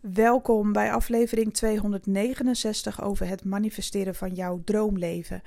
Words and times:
Welkom 0.00 0.72
bij 0.72 0.92
aflevering 0.92 1.54
269 1.54 3.02
over 3.02 3.28
het 3.28 3.44
manifesteren 3.44 4.14
van 4.14 4.34
jouw 4.34 4.62
droomleven. 4.64 5.42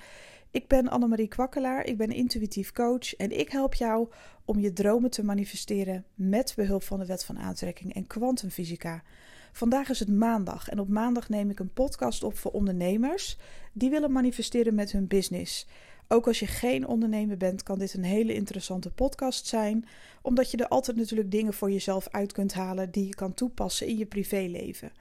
Ik 0.52 0.68
ben 0.68 0.90
Annemarie 0.90 1.28
Kwakkelaar, 1.28 1.86
ik 1.86 1.98
ben 1.98 2.12
intuïtief 2.12 2.72
coach 2.72 3.16
en 3.16 3.40
ik 3.40 3.50
help 3.50 3.74
jou 3.74 4.08
om 4.46 4.60
je 4.60 4.74
dromen 4.74 5.10
te 5.10 5.24
manifesteren 5.24 6.06
met 6.16 6.54
behulp 6.56 6.84
van 6.84 7.00
de 7.00 7.06
wet 7.06 7.26
van 7.26 7.40
aantrekking 7.40 7.94
en 7.94 8.08
kwantumfysica. 8.08 9.04
Vandaag 9.52 9.90
is 9.90 10.00
het 10.00 10.10
maandag 10.10 10.70
en 10.70 10.80
op 10.80 10.88
maandag 10.88 11.30
neem 11.30 11.50
ik 11.50 11.60
een 11.60 11.74
podcast 11.74 12.24
op 12.24 12.38
voor 12.38 12.52
ondernemers 12.52 13.38
die 13.72 13.90
willen 13.90 14.12
manifesteren 14.12 14.76
met 14.76 14.92
hun 14.92 15.08
business. 15.08 15.68
Ook 16.08 16.28
als 16.28 16.40
je 16.40 16.48
geen 16.48 16.88
ondernemer 16.88 17.38
bent, 17.38 17.64
kan 17.64 17.80
dit 17.80 17.94
een 17.94 18.04
hele 18.04 18.34
interessante 18.34 18.92
podcast 18.92 19.46
zijn, 19.46 19.86
omdat 20.22 20.52
je 20.52 20.58
er 20.58 20.68
altijd 20.68 20.98
natuurlijk 20.98 21.32
dingen 21.32 21.54
voor 21.54 21.72
jezelf 21.72 22.08
uit 22.12 22.32
kunt 22.32 22.54
halen 22.54 22.92
die 22.92 23.08
je 23.08 23.16
kan 23.16 23.34
toepassen 23.34 23.88
in 23.88 23.98
je 23.98 24.06
privéleven. 24.06 24.92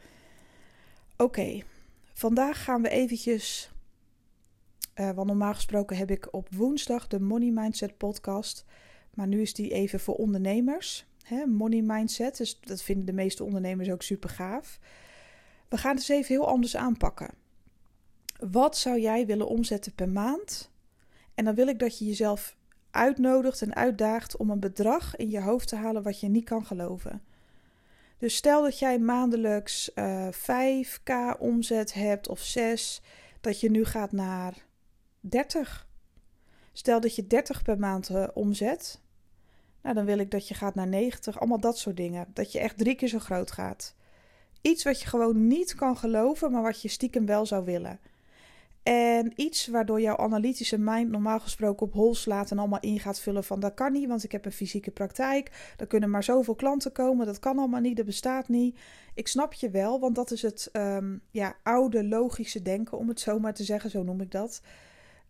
Oké, 1.16 1.62
vandaag 2.12 2.64
gaan 2.64 2.82
we 2.82 2.88
eventjes, 2.88 3.70
uh, 4.94 5.10
want 5.10 5.26
normaal 5.26 5.54
gesproken 5.54 5.96
heb 5.96 6.10
ik 6.10 6.28
op 6.30 6.48
woensdag 6.54 7.06
de 7.06 7.20
Money 7.20 7.50
Mindset 7.50 7.96
podcast, 7.96 8.64
maar 9.14 9.26
nu 9.26 9.40
is 9.40 9.54
die 9.54 9.72
even 9.72 10.00
voor 10.00 10.14
ondernemers. 10.14 11.06
Hè, 11.22 11.46
money 11.46 11.82
Mindset, 11.82 12.36
dus 12.36 12.60
dat 12.60 12.82
vinden 12.82 13.06
de 13.06 13.12
meeste 13.12 13.44
ondernemers 13.44 13.90
ook 13.90 14.02
super 14.02 14.30
gaaf. 14.30 14.78
We 15.68 15.76
gaan 15.76 15.96
het 15.96 16.08
eens 16.08 16.18
even 16.18 16.34
heel 16.34 16.48
anders 16.48 16.76
aanpakken. 16.76 17.30
Wat 18.50 18.76
zou 18.76 19.00
jij 19.00 19.26
willen 19.26 19.48
omzetten 19.48 19.94
per 19.94 20.08
maand? 20.08 20.71
En 21.34 21.44
dan 21.44 21.54
wil 21.54 21.66
ik 21.66 21.78
dat 21.78 21.98
je 21.98 22.04
jezelf 22.04 22.56
uitnodigt 22.90 23.62
en 23.62 23.74
uitdaagt 23.74 24.36
om 24.36 24.50
een 24.50 24.60
bedrag 24.60 25.16
in 25.16 25.30
je 25.30 25.40
hoofd 25.40 25.68
te 25.68 25.76
halen 25.76 26.02
wat 26.02 26.20
je 26.20 26.28
niet 26.28 26.44
kan 26.44 26.66
geloven. 26.66 27.22
Dus 28.18 28.36
stel 28.36 28.62
dat 28.62 28.78
jij 28.78 28.98
maandelijks 28.98 29.90
uh, 29.94 30.26
eh, 30.26 30.84
5k 30.84 31.38
omzet 31.38 31.94
hebt 31.94 32.28
of 32.28 32.40
6, 32.40 33.02
dat 33.40 33.60
je 33.60 33.70
nu 33.70 33.84
gaat 33.84 34.12
naar 34.12 34.54
30. 35.20 35.86
Stel 36.72 37.00
dat 37.00 37.14
je 37.14 37.26
30 37.26 37.62
per 37.62 37.78
maand 37.78 38.10
uh, 38.10 38.28
omzet. 38.34 39.00
Nou, 39.82 39.94
dan 39.94 40.04
wil 40.04 40.18
ik 40.18 40.30
dat 40.30 40.48
je 40.48 40.54
gaat 40.54 40.74
naar 40.74 40.88
90. 40.88 41.38
Allemaal 41.38 41.60
dat 41.60 41.78
soort 41.78 41.96
dingen. 41.96 42.26
Dat 42.32 42.52
je 42.52 42.58
echt 42.58 42.78
drie 42.78 42.94
keer 42.94 43.08
zo 43.08 43.18
groot 43.18 43.50
gaat. 43.50 43.94
Iets 44.60 44.84
wat 44.84 45.00
je 45.00 45.08
gewoon 45.08 45.46
niet 45.46 45.74
kan 45.74 45.96
geloven, 45.96 46.52
maar 46.52 46.62
wat 46.62 46.82
je 46.82 46.88
stiekem 46.88 47.26
wel 47.26 47.46
zou 47.46 47.64
willen. 47.64 48.00
En 48.82 49.32
iets 49.36 49.66
waardoor 49.66 50.00
jouw 50.00 50.16
analytische 50.16 50.78
mind 50.78 51.10
normaal 51.10 51.40
gesproken 51.40 51.86
op 51.86 51.92
hol 51.92 52.14
slaat 52.14 52.50
en 52.50 52.58
allemaal 52.58 52.80
in 52.80 53.00
gaat 53.00 53.20
vullen 53.20 53.44
van 53.44 53.60
dat 53.60 53.74
kan 53.74 53.92
niet, 53.92 54.08
want 54.08 54.24
ik 54.24 54.32
heb 54.32 54.44
een 54.44 54.52
fysieke 54.52 54.90
praktijk. 54.90 55.74
Er 55.76 55.86
kunnen 55.86 56.10
maar 56.10 56.24
zoveel 56.24 56.54
klanten 56.54 56.92
komen, 56.92 57.26
dat 57.26 57.38
kan 57.38 57.58
allemaal 57.58 57.80
niet, 57.80 57.96
dat 57.96 58.06
bestaat 58.06 58.48
niet. 58.48 58.78
Ik 59.14 59.28
snap 59.28 59.52
je 59.52 59.70
wel, 59.70 60.00
want 60.00 60.14
dat 60.14 60.30
is 60.30 60.42
het 60.42 60.68
um, 60.72 61.22
ja, 61.30 61.56
oude 61.62 62.04
logische 62.04 62.62
denken, 62.62 62.98
om 62.98 63.08
het 63.08 63.20
zo 63.20 63.38
maar 63.38 63.54
te 63.54 63.64
zeggen, 63.64 63.90
zo 63.90 64.02
noem 64.02 64.20
ik 64.20 64.30
dat. 64.30 64.62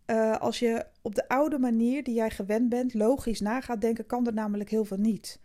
Uh, 0.06 0.36
als 0.36 0.58
je 0.58 0.86
op 1.02 1.14
de 1.14 1.28
oude 1.28 1.58
manier 1.58 2.02
die 2.02 2.14
jij 2.14 2.30
gewend 2.30 2.68
bent 2.68 2.94
logisch 2.94 3.40
na 3.40 3.60
gaat 3.60 3.80
denken, 3.80 4.06
kan 4.06 4.26
er 4.26 4.34
namelijk 4.34 4.70
heel 4.70 4.84
veel 4.84 4.96
niet. 4.96 5.40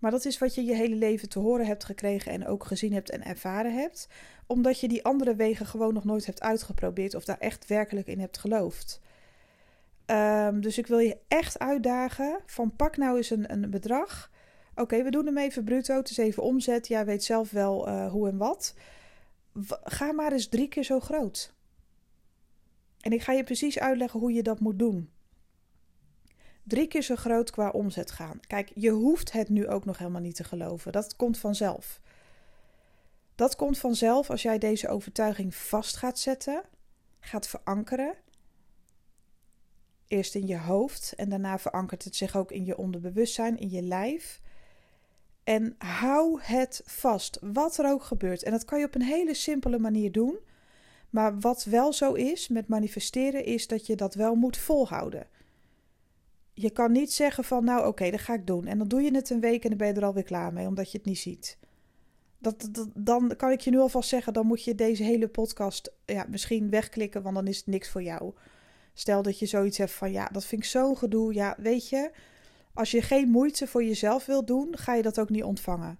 Maar 0.00 0.10
dat 0.10 0.24
is 0.24 0.38
wat 0.38 0.54
je 0.54 0.64
je 0.64 0.74
hele 0.74 0.94
leven 0.94 1.28
te 1.28 1.38
horen 1.38 1.66
hebt 1.66 1.84
gekregen 1.84 2.32
en 2.32 2.46
ook 2.46 2.64
gezien 2.64 2.92
hebt 2.92 3.10
en 3.10 3.24
ervaren 3.24 3.74
hebt, 3.74 4.08
omdat 4.46 4.80
je 4.80 4.88
die 4.88 5.04
andere 5.04 5.34
wegen 5.34 5.66
gewoon 5.66 5.94
nog 5.94 6.04
nooit 6.04 6.26
hebt 6.26 6.40
uitgeprobeerd 6.40 7.14
of 7.14 7.24
daar 7.24 7.38
echt 7.38 7.66
werkelijk 7.66 8.06
in 8.06 8.20
hebt 8.20 8.38
geloofd. 8.38 9.00
Um, 10.06 10.60
dus 10.60 10.78
ik 10.78 10.86
wil 10.86 10.98
je 10.98 11.16
echt 11.28 11.58
uitdagen 11.58 12.40
van 12.46 12.76
pak 12.76 12.96
nou 12.96 13.16
eens 13.16 13.30
een, 13.30 13.52
een 13.52 13.70
bedrag. 13.70 14.30
Oké, 14.74 15.02
we 15.02 15.10
doen 15.10 15.26
hem 15.26 15.38
even 15.38 15.64
bruto, 15.64 15.96
het 15.96 16.10
is 16.10 16.16
even 16.16 16.42
omzet. 16.42 16.88
Jij 16.88 17.04
weet 17.04 17.24
zelf 17.24 17.50
wel 17.50 17.88
uh, 17.88 18.10
hoe 18.10 18.28
en 18.28 18.36
wat. 18.36 18.74
Ga 19.82 20.12
maar 20.12 20.32
eens 20.32 20.48
drie 20.48 20.68
keer 20.68 20.84
zo 20.84 21.00
groot. 21.00 21.54
En 23.00 23.12
ik 23.12 23.22
ga 23.22 23.32
je 23.32 23.44
precies 23.44 23.78
uitleggen 23.78 24.20
hoe 24.20 24.32
je 24.32 24.42
dat 24.42 24.60
moet 24.60 24.78
doen 24.78 25.10
drie 26.70 26.88
keer 26.88 27.02
zo 27.02 27.16
groot 27.16 27.50
qua 27.50 27.68
omzet 27.68 28.10
gaan. 28.10 28.40
Kijk, 28.46 28.70
je 28.74 28.90
hoeft 28.90 29.32
het 29.32 29.48
nu 29.48 29.68
ook 29.68 29.84
nog 29.84 29.98
helemaal 29.98 30.20
niet 30.20 30.34
te 30.34 30.44
geloven. 30.44 30.92
Dat 30.92 31.16
komt 31.16 31.38
vanzelf. 31.38 32.00
Dat 33.34 33.56
komt 33.56 33.78
vanzelf 33.78 34.30
als 34.30 34.42
jij 34.42 34.58
deze 34.58 34.88
overtuiging 34.88 35.54
vast 35.54 35.96
gaat 35.96 36.18
zetten, 36.18 36.62
gaat 37.20 37.48
verankeren. 37.48 38.14
Eerst 40.06 40.34
in 40.34 40.46
je 40.46 40.58
hoofd 40.58 41.12
en 41.16 41.28
daarna 41.28 41.58
verankert 41.58 42.04
het 42.04 42.16
zich 42.16 42.36
ook 42.36 42.52
in 42.52 42.64
je 42.64 42.76
onderbewustzijn, 42.76 43.58
in 43.58 43.70
je 43.70 43.82
lijf. 43.82 44.40
En 45.44 45.74
hou 45.78 46.40
het 46.42 46.82
vast, 46.84 47.38
wat 47.40 47.78
er 47.78 47.90
ook 47.90 48.02
gebeurt. 48.02 48.42
En 48.42 48.50
dat 48.50 48.64
kan 48.64 48.78
je 48.78 48.84
op 48.84 48.94
een 48.94 49.02
hele 49.02 49.34
simpele 49.34 49.78
manier 49.78 50.12
doen. 50.12 50.38
Maar 51.10 51.38
wat 51.38 51.64
wel 51.64 51.92
zo 51.92 52.12
is 52.12 52.48
met 52.48 52.68
manifesteren, 52.68 53.44
is 53.44 53.66
dat 53.66 53.86
je 53.86 53.96
dat 53.96 54.14
wel 54.14 54.34
moet 54.34 54.56
volhouden 54.56 55.26
je 56.60 56.70
kan 56.70 56.92
niet 56.92 57.12
zeggen 57.12 57.44
van 57.44 57.64
nou 57.64 57.86
oké, 57.86 58.10
dat 58.10 58.20
ga 58.20 58.34
ik 58.34 58.46
doen. 58.46 58.66
En 58.66 58.78
dan 58.78 58.88
doe 58.88 59.02
je 59.02 59.14
het 59.14 59.30
een 59.30 59.40
week 59.40 59.62
en 59.62 59.68
dan 59.68 59.78
ben 59.78 59.86
je 59.86 59.94
er 59.94 60.04
alweer 60.04 60.22
klaar 60.22 60.52
mee, 60.52 60.66
omdat 60.66 60.92
je 60.92 60.98
het 60.98 61.06
niet 61.06 61.18
ziet. 61.18 61.58
Dat, 62.38 62.68
dan 62.94 63.36
kan 63.36 63.50
ik 63.50 63.60
je 63.60 63.70
nu 63.70 63.78
alvast 63.78 64.08
zeggen, 64.08 64.32
dan 64.32 64.46
moet 64.46 64.64
je 64.64 64.74
deze 64.74 65.02
hele 65.02 65.28
podcast 65.28 65.92
ja, 66.04 66.26
misschien 66.28 66.70
wegklikken, 66.70 67.22
want 67.22 67.34
dan 67.34 67.46
is 67.46 67.56
het 67.56 67.66
niks 67.66 67.88
voor 67.88 68.02
jou. 68.02 68.32
Stel 68.94 69.22
dat 69.22 69.38
je 69.38 69.46
zoiets 69.46 69.78
hebt 69.78 69.92
van 69.92 70.12
ja, 70.12 70.28
dat 70.32 70.44
vind 70.44 70.62
ik 70.62 70.68
zo'n 70.68 70.96
gedoe. 70.96 71.34
Ja, 71.34 71.56
weet 71.58 71.88
je, 71.88 72.10
als 72.74 72.90
je 72.90 73.02
geen 73.02 73.30
moeite 73.30 73.66
voor 73.66 73.84
jezelf 73.84 74.26
wilt 74.26 74.46
doen, 74.46 74.76
ga 74.76 74.94
je 74.94 75.02
dat 75.02 75.20
ook 75.20 75.30
niet 75.30 75.44
ontvangen. 75.44 75.98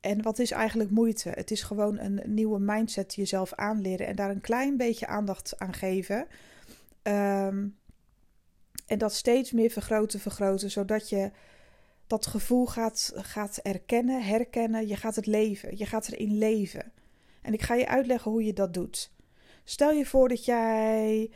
En 0.00 0.22
wat 0.22 0.38
is 0.38 0.50
eigenlijk 0.50 0.90
moeite? 0.90 1.28
Het 1.28 1.50
is 1.50 1.62
gewoon 1.62 1.98
een 1.98 2.22
nieuwe 2.26 2.58
mindset 2.60 3.14
jezelf 3.14 3.52
aanleren 3.54 4.06
en 4.06 4.16
daar 4.16 4.30
een 4.30 4.40
klein 4.40 4.76
beetje 4.76 5.06
aandacht 5.06 5.58
aan 5.58 5.72
geven. 5.74 6.26
Um, 7.02 7.76
en 8.88 8.98
dat 8.98 9.14
steeds 9.14 9.52
meer 9.52 9.70
vergroten, 9.70 10.20
vergroten, 10.20 10.70
zodat 10.70 11.08
je 11.08 11.30
dat 12.06 12.26
gevoel 12.26 12.66
gaat, 12.66 13.12
gaat 13.14 13.56
erkennen, 13.56 14.22
herkennen. 14.22 14.86
Je 14.86 14.96
gaat 14.96 15.16
het 15.16 15.26
leven, 15.26 15.78
je 15.78 15.86
gaat 15.86 16.08
erin 16.08 16.38
leven. 16.38 16.92
En 17.42 17.52
ik 17.52 17.62
ga 17.62 17.74
je 17.74 17.88
uitleggen 17.88 18.30
hoe 18.30 18.44
je 18.44 18.52
dat 18.52 18.74
doet. 18.74 19.10
Stel 19.64 19.92
je 19.92 20.06
voor 20.06 20.28
dat 20.28 20.44
jij, 20.44 21.30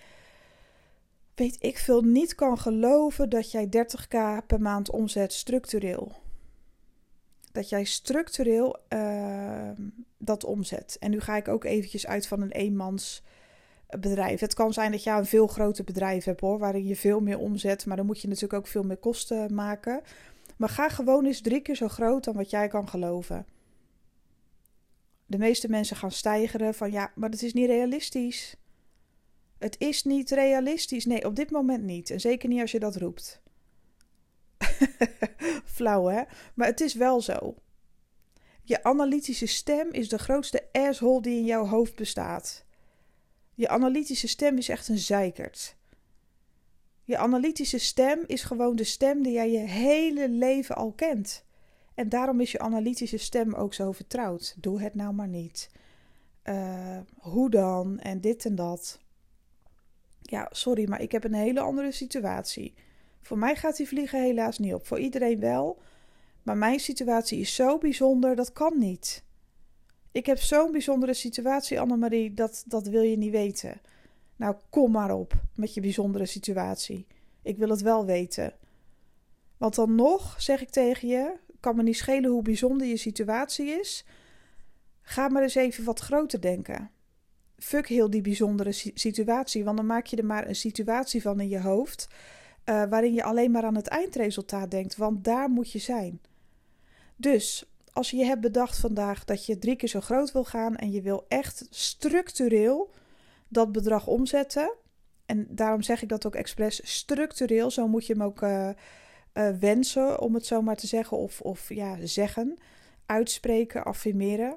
weet 1.34 1.56
ik 1.60 1.78
veel, 1.78 2.02
niet 2.02 2.34
kan 2.34 2.58
geloven 2.58 3.28
dat 3.28 3.50
jij 3.50 3.66
30k 3.66 4.46
per 4.46 4.60
maand 4.60 4.90
omzet 4.90 5.32
structureel. 5.32 6.12
Dat 7.52 7.68
jij 7.68 7.84
structureel 7.84 8.76
uh, 8.88 9.70
dat 10.18 10.44
omzet. 10.44 10.96
En 11.00 11.10
nu 11.10 11.20
ga 11.20 11.36
ik 11.36 11.48
ook 11.48 11.64
eventjes 11.64 12.06
uit 12.06 12.26
van 12.26 12.40
een 12.40 12.52
eenmans 12.52 13.22
bedrijf. 14.00 14.40
Het 14.40 14.54
kan 14.54 14.72
zijn 14.72 14.90
dat 14.90 15.02
je 15.02 15.10
een 15.10 15.26
veel 15.26 15.46
groter 15.46 15.84
bedrijf 15.84 16.24
hebt 16.24 16.40
hoor, 16.40 16.58
waarin 16.58 16.86
je 16.86 16.96
veel 16.96 17.20
meer 17.20 17.38
omzet, 17.38 17.86
maar 17.86 17.96
dan 17.96 18.06
moet 18.06 18.20
je 18.20 18.28
natuurlijk 18.28 18.54
ook 18.54 18.66
veel 18.66 18.82
meer 18.82 18.96
kosten 18.96 19.54
maken. 19.54 20.00
Maar 20.56 20.68
ga 20.68 20.88
gewoon 20.88 21.26
eens 21.26 21.40
drie 21.40 21.60
keer 21.60 21.76
zo 21.76 21.88
groot 21.88 22.24
dan 22.24 22.34
wat 22.34 22.50
jij 22.50 22.68
kan 22.68 22.88
geloven. 22.88 23.46
De 25.26 25.38
meeste 25.38 25.68
mensen 25.68 25.96
gaan 25.96 26.10
stijgeren 26.10 26.74
van 26.74 26.92
ja, 26.92 27.12
maar 27.14 27.30
dat 27.30 27.42
is 27.42 27.52
niet 27.52 27.66
realistisch. 27.66 28.56
Het 29.58 29.76
is 29.78 30.04
niet 30.04 30.30
realistisch. 30.30 31.04
Nee, 31.04 31.26
op 31.26 31.36
dit 31.36 31.50
moment 31.50 31.82
niet. 31.82 32.10
En 32.10 32.20
zeker 32.20 32.48
niet 32.48 32.60
als 32.60 32.72
je 32.72 32.78
dat 32.78 32.96
roept. 32.96 33.42
Flauw 35.74 36.06
hè? 36.06 36.22
Maar 36.54 36.66
het 36.66 36.80
is 36.80 36.94
wel 36.94 37.20
zo. 37.20 37.54
Je 38.62 38.82
analytische 38.82 39.46
stem 39.46 39.90
is 39.90 40.08
de 40.08 40.18
grootste 40.18 40.68
asshole 40.72 41.22
die 41.22 41.38
in 41.38 41.44
jouw 41.44 41.66
hoofd 41.66 41.94
bestaat. 41.94 42.64
Je 43.54 43.68
analytische 43.68 44.28
stem 44.28 44.58
is 44.58 44.68
echt 44.68 44.88
een 44.88 44.98
zeikert. 44.98 45.76
Je 47.04 47.18
analytische 47.18 47.78
stem 47.78 48.24
is 48.26 48.42
gewoon 48.42 48.76
de 48.76 48.84
stem 48.84 49.22
die 49.22 49.32
jij 49.32 49.50
je 49.50 49.58
hele 49.58 50.28
leven 50.28 50.76
al 50.76 50.92
kent. 50.92 51.44
En 51.94 52.08
daarom 52.08 52.40
is 52.40 52.52
je 52.52 52.58
analytische 52.58 53.16
stem 53.16 53.54
ook 53.54 53.74
zo 53.74 53.92
vertrouwd. 53.92 54.54
Doe 54.58 54.80
het 54.80 54.94
nou 54.94 55.14
maar 55.14 55.28
niet. 55.28 55.70
Uh, 56.44 56.98
hoe 57.18 57.50
dan? 57.50 57.98
En 57.98 58.20
dit 58.20 58.44
en 58.44 58.54
dat. 58.54 59.00
Ja, 60.22 60.48
sorry, 60.50 60.88
maar 60.88 61.00
ik 61.00 61.12
heb 61.12 61.24
een 61.24 61.34
hele 61.34 61.60
andere 61.60 61.92
situatie. 61.92 62.74
Voor 63.20 63.38
mij 63.38 63.56
gaat 63.56 63.76
die 63.76 63.88
vliegen 63.88 64.22
helaas 64.22 64.58
niet 64.58 64.74
op. 64.74 64.86
Voor 64.86 64.98
iedereen 64.98 65.40
wel. 65.40 65.82
Maar 66.42 66.56
mijn 66.56 66.80
situatie 66.80 67.40
is 67.40 67.54
zo 67.54 67.78
bijzonder, 67.78 68.36
dat 68.36 68.52
kan 68.52 68.78
niet. 68.78 69.24
Ik 70.12 70.26
heb 70.26 70.38
zo'n 70.38 70.72
bijzondere 70.72 71.14
situatie, 71.14 71.80
Annemarie, 71.80 72.34
dat, 72.34 72.64
dat 72.66 72.86
wil 72.86 73.02
je 73.02 73.16
niet 73.16 73.30
weten. 73.30 73.80
Nou, 74.36 74.54
kom 74.70 74.90
maar 74.90 75.14
op 75.14 75.32
met 75.54 75.74
je 75.74 75.80
bijzondere 75.80 76.26
situatie. 76.26 77.06
Ik 77.42 77.56
wil 77.56 77.68
het 77.68 77.80
wel 77.80 78.06
weten. 78.06 78.54
Want 79.56 79.74
dan 79.74 79.94
nog, 79.94 80.34
zeg 80.38 80.60
ik 80.60 80.70
tegen 80.70 81.08
je, 81.08 81.36
kan 81.60 81.76
me 81.76 81.82
niet 81.82 81.96
schelen 81.96 82.30
hoe 82.30 82.42
bijzonder 82.42 82.86
je 82.86 82.96
situatie 82.96 83.66
is. 83.66 84.04
Ga 85.02 85.28
maar 85.28 85.42
eens 85.42 85.54
even 85.54 85.84
wat 85.84 86.00
groter 86.00 86.40
denken. 86.40 86.90
Fuck 87.58 87.86
heel 87.86 88.10
die 88.10 88.20
bijzondere 88.20 88.72
situatie, 88.94 89.64
want 89.64 89.76
dan 89.76 89.86
maak 89.86 90.06
je 90.06 90.16
er 90.16 90.24
maar 90.24 90.48
een 90.48 90.56
situatie 90.56 91.22
van 91.22 91.40
in 91.40 91.48
je 91.48 91.60
hoofd. 91.60 92.08
Uh, 92.64 92.84
waarin 92.84 93.14
je 93.14 93.22
alleen 93.22 93.50
maar 93.50 93.64
aan 93.64 93.74
het 93.74 93.86
eindresultaat 93.86 94.70
denkt, 94.70 94.96
want 94.96 95.24
daar 95.24 95.50
moet 95.50 95.72
je 95.72 95.78
zijn. 95.78 96.20
Dus 97.16 97.71
als 97.92 98.10
je 98.10 98.24
hebt 98.24 98.40
bedacht 98.40 98.78
vandaag 98.78 99.24
dat 99.24 99.46
je 99.46 99.58
drie 99.58 99.76
keer 99.76 99.88
zo 99.88 100.00
groot 100.00 100.32
wil 100.32 100.44
gaan 100.44 100.76
en 100.76 100.90
je 100.90 101.02
wil 101.02 101.24
echt 101.28 101.66
structureel 101.70 102.90
dat 103.48 103.72
bedrag 103.72 104.06
omzetten. 104.06 104.72
En 105.26 105.46
daarom 105.50 105.82
zeg 105.82 106.02
ik 106.02 106.08
dat 106.08 106.26
ook 106.26 106.34
expres 106.34 106.80
structureel. 106.96 107.70
Zo 107.70 107.88
moet 107.88 108.06
je 108.06 108.12
hem 108.12 108.22
ook 108.22 108.42
uh, 108.42 108.70
wensen, 109.60 110.20
om 110.20 110.34
het 110.34 110.46
zo 110.46 110.62
maar 110.62 110.76
te 110.76 110.86
zeggen. 110.86 111.16
Of, 111.16 111.40
of 111.40 111.68
ja, 111.68 112.06
zeggen, 112.06 112.58
uitspreken, 113.06 113.84
affirmeren. 113.84 114.56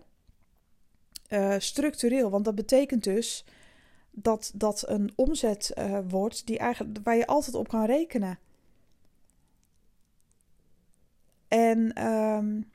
Uh, 1.29 1.55
structureel, 1.57 2.29
want 2.29 2.45
dat 2.45 2.55
betekent 2.55 3.03
dus 3.03 3.45
dat 4.11 4.51
dat 4.55 4.87
een 4.87 5.11
omzet 5.15 5.73
wordt 6.07 6.47
die 6.47 6.57
eigenlijk, 6.57 6.99
waar 7.03 7.15
je 7.15 7.27
altijd 7.27 7.55
op 7.55 7.67
kan 7.67 7.85
rekenen. 7.85 8.39
En 11.47 12.07
um, 12.07 12.71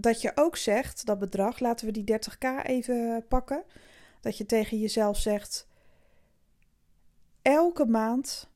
dat 0.00 0.20
je 0.20 0.32
ook 0.34 0.56
zegt, 0.56 1.06
dat 1.06 1.18
bedrag, 1.18 1.58
laten 1.58 1.86
we 1.86 1.92
die 1.92 2.18
30k 2.18 2.66
even 2.66 3.24
pakken. 3.28 3.64
Dat 4.20 4.36
je 4.38 4.46
tegen 4.46 4.78
jezelf 4.78 5.18
zegt: 5.18 5.68
elke 7.42 7.86
maand 7.86 8.48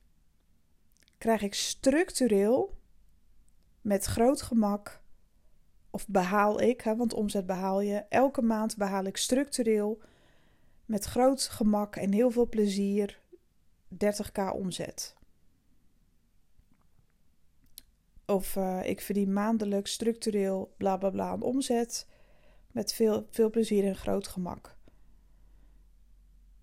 krijg 1.17 1.41
ik 1.41 1.53
structureel 1.53 2.77
met 3.81 4.05
groot 4.05 4.41
gemak, 4.41 5.01
of 5.89 6.07
behaal 6.07 6.61
ik, 6.61 6.81
hè, 6.81 6.95
want 6.95 7.13
omzet 7.13 7.45
behaal 7.45 7.81
je, 7.81 8.05
elke 8.09 8.41
maand 8.41 8.77
behaal 8.77 9.03
ik 9.03 9.17
structureel 9.17 10.01
met 10.85 11.05
groot 11.05 11.41
gemak 11.41 11.95
en 11.95 12.11
heel 12.11 12.31
veel 12.31 12.49
plezier 12.49 13.19
30k 13.93 14.53
omzet. 14.53 15.15
Of 18.25 18.55
uh, 18.55 18.79
ik 18.83 19.01
verdien 19.01 19.33
maandelijks 19.33 19.91
structureel 19.91 20.73
bla 20.77 20.97
bla 20.97 21.09
bla 21.09 21.37
omzet. 21.39 22.07
Met 22.71 22.93
veel, 22.93 23.27
veel 23.29 23.49
plezier 23.49 23.85
en 23.85 23.95
groot 23.95 24.27
gemak. 24.27 24.75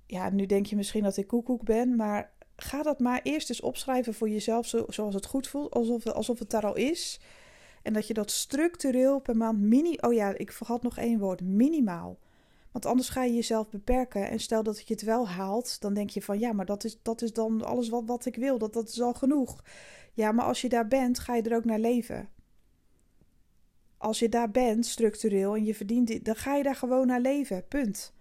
Ja, 0.07 0.31
nu 0.31 0.47
denk 0.47 0.67
je 0.67 0.77
misschien 0.77 1.03
dat 1.03 1.17
ik 1.17 1.27
koekoek 1.27 1.63
ben, 1.63 1.97
maar 1.97 2.33
ga 2.57 2.83
dat 2.83 2.99
maar 2.99 3.21
eerst 3.23 3.49
eens 3.49 3.61
opschrijven 3.61 4.15
voor 4.15 4.29
jezelf 4.29 4.67
zo, 4.67 4.85
zoals 4.89 5.15
het 5.15 5.27
goed 5.27 5.49
voelt. 5.49 5.71
Alsof, 5.71 6.07
alsof 6.07 6.39
het 6.39 6.51
daar 6.51 6.67
al 6.67 6.77
is. 6.77 7.21
En 7.83 7.93
dat 7.93 8.07
je 8.07 8.15
dat 8.15 8.31
structureel 8.31 9.21
per 9.21 9.37
maand 9.37 9.61
mini... 9.61 9.97
Oh 10.01 10.13
ja, 10.13 10.39
ik 10.39 10.53
vergat 10.53 10.83
nog 10.83 10.99
één 10.99 11.19
woord. 11.19 11.41
Minimaal. 11.41 12.19
Want 12.73 12.87
anders 12.87 13.09
ga 13.09 13.25
je 13.25 13.35
jezelf 13.35 13.69
beperken. 13.69 14.29
En 14.29 14.41
stel 14.41 14.63
dat 14.63 14.89
je 14.89 14.95
het 14.95 15.03
wel 15.03 15.29
haalt, 15.29 15.81
dan 15.81 15.95
denk 15.95 16.11
je 16.11 16.23
van... 16.23 16.39
Ja, 16.39 16.53
maar 16.53 16.67
dat 16.67 16.85
is, 16.85 16.99
dat 17.03 17.23
is 17.23 17.33
dan 17.33 17.65
alles 17.65 17.89
wat, 17.89 18.03
wat 18.07 18.27
ik 18.27 18.37
wil. 18.37 18.59
Dat, 18.59 18.73
dat 18.73 18.89
is 18.89 19.01
al 19.01 19.15
genoeg. 19.15 19.63
Ja, 20.13 20.33
maar 20.33 20.45
als 20.45 20.61
je 20.61 20.69
daar 20.69 20.89
bent, 20.89 21.19
ga 21.19 21.35
je 21.35 21.43
er 21.43 21.57
ook 21.57 21.65
naar 21.65 21.79
leven. 21.79 22.29
Als 23.97 24.19
je 24.19 24.29
daar 24.29 24.51
bent, 24.51 24.87
structureel, 24.87 25.57
en 25.57 25.65
je 25.65 25.75
verdient 25.75 26.25
dan 26.25 26.37
ga 26.37 26.55
je 26.57 26.63
daar 26.63 26.77
gewoon 26.77 27.07
naar 27.07 27.21
leven. 27.21 27.69
Punt. 27.69 28.15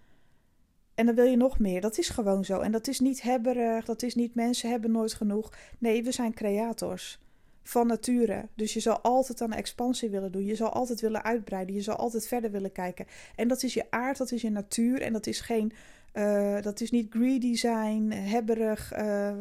En 0.96 1.06
dan 1.06 1.16
wil 1.16 1.26
je 1.26 1.38
nog 1.38 1.60
meer. 1.60 1.82
Dat 1.82 1.98
is 1.98 2.10
gewoon 2.10 2.46
zo. 2.46 2.60
En 2.60 2.72
dat 2.72 2.88
is 2.88 3.00
niet 3.00 3.22
hebberig, 3.22 3.86
dat 3.86 4.04
is 4.04 4.16
niet 4.16 4.36
mensen 4.36 4.70
hebben 4.70 4.92
nooit 4.92 5.14
genoeg. 5.14 5.54
Nee, 5.78 6.04
we 6.04 6.12
zijn 6.12 6.34
creators. 6.34 7.20
Van 7.64 7.88
nature. 7.88 8.48
Dus 8.56 8.74
je 8.74 8.80
zal 8.80 9.00
altijd 9.00 9.42
aan 9.42 9.54
expansie 9.54 10.10
willen 10.10 10.32
doen. 10.32 10.46
Je 10.46 10.56
zal 10.56 10.70
altijd 10.70 11.02
willen 11.02 11.24
uitbreiden. 11.24 11.76
Je 11.76 11.82
zal 11.82 11.96
altijd 11.96 12.28
verder 12.28 12.52
willen 12.52 12.72
kijken. 12.72 13.06
En 13.36 13.48
dat 13.48 13.64
is 13.64 13.74
je 13.74 13.92
aard, 13.92 14.18
dat 14.18 14.32
is 14.32 14.42
je 14.42 14.50
natuur. 14.50 15.02
En 15.02 15.14
dat 15.14 15.28
is 15.28 15.42
geen. 15.42 15.74
Uh, 16.14 16.62
dat 16.62 16.82
is 16.82 16.92
niet 16.92 17.08
greedy 17.10 17.56
zijn, 17.56 18.12
hebberig, 18.12 18.98
uh, 18.98 19.38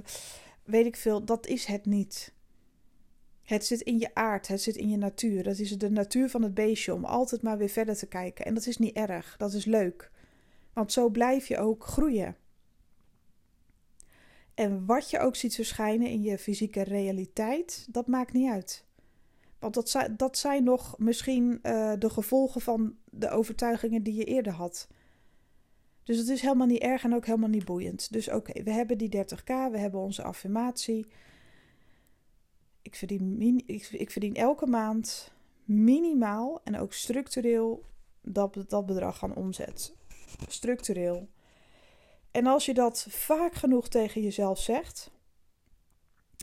weet 0.64 0.87
ik 0.87 0.96
veel. 0.96 1.25
Dat 1.25 1.46
is 1.46 1.64
het 1.64 1.87
niet. 1.87 2.32
Het 3.43 3.67
zit 3.67 3.81
in 3.81 3.99
je 3.99 4.14
aard, 4.14 4.49
het 4.49 4.62
zit 4.62 4.76
in 4.76 4.88
je 4.88 4.96
natuur. 4.96 5.43
Dat 5.43 5.58
is 5.58 5.78
de 5.78 5.90
natuur 5.90 6.28
van 6.28 6.43
het 6.43 6.55
beestje 6.55 6.94
om 6.94 7.05
altijd 7.05 7.43
maar 7.43 7.58
weer 7.58 7.69
verder 7.69 7.96
te 7.96 8.06
kijken. 8.06 8.44
En 8.44 8.55
dat 8.55 8.67
is 8.67 8.76
niet 8.76 8.96
erg, 8.96 9.37
dat 9.37 9.52
is 9.52 9.64
leuk. 9.64 10.11
Want 10.72 10.93
zo 10.93 11.08
blijf 11.08 11.46
je 11.46 11.58
ook 11.58 11.84
groeien. 11.84 12.37
En 14.60 14.86
wat 14.86 15.10
je 15.10 15.18
ook 15.18 15.36
ziet 15.36 15.54
verschijnen 15.54 16.08
in 16.08 16.22
je 16.22 16.38
fysieke 16.38 16.82
realiteit, 16.82 17.86
dat 17.90 18.06
maakt 18.06 18.32
niet 18.32 18.50
uit. 18.50 18.84
Want 19.58 19.74
dat 19.74 19.90
zijn, 19.90 20.16
dat 20.16 20.38
zijn 20.38 20.64
nog 20.64 20.98
misschien 20.98 21.58
uh, 21.62 21.92
de 21.98 22.10
gevolgen 22.10 22.60
van 22.60 22.96
de 23.04 23.30
overtuigingen 23.30 24.02
die 24.02 24.14
je 24.14 24.24
eerder 24.24 24.52
had. 24.52 24.88
Dus 26.04 26.18
het 26.18 26.28
is 26.28 26.40
helemaal 26.40 26.66
niet 26.66 26.82
erg 26.82 27.04
en 27.04 27.14
ook 27.14 27.26
helemaal 27.26 27.48
niet 27.48 27.64
boeiend. 27.64 28.12
Dus 28.12 28.30
oké, 28.30 28.62
we 28.62 28.70
hebben 28.70 28.98
die 28.98 29.16
30k, 29.16 29.44
we 29.44 29.78
hebben 29.78 30.00
onze 30.00 30.22
affirmatie. 30.22 31.06
Ik 32.82 32.94
verdien, 32.94 33.62
ik, 33.66 33.88
ik 33.90 34.10
verdien 34.10 34.34
elke 34.34 34.66
maand 34.66 35.32
minimaal 35.64 36.60
en 36.64 36.78
ook 36.78 36.92
structureel 36.92 37.84
dat, 38.22 38.64
dat 38.68 38.86
bedrag 38.86 39.24
aan 39.24 39.34
omzet. 39.34 39.94
Structureel. 40.48 41.28
En 42.31 42.47
als 42.47 42.65
je 42.65 42.75
dat 42.75 43.06
vaak 43.09 43.55
genoeg 43.55 43.88
tegen 43.88 44.23
jezelf 44.23 44.59
zegt. 44.59 45.11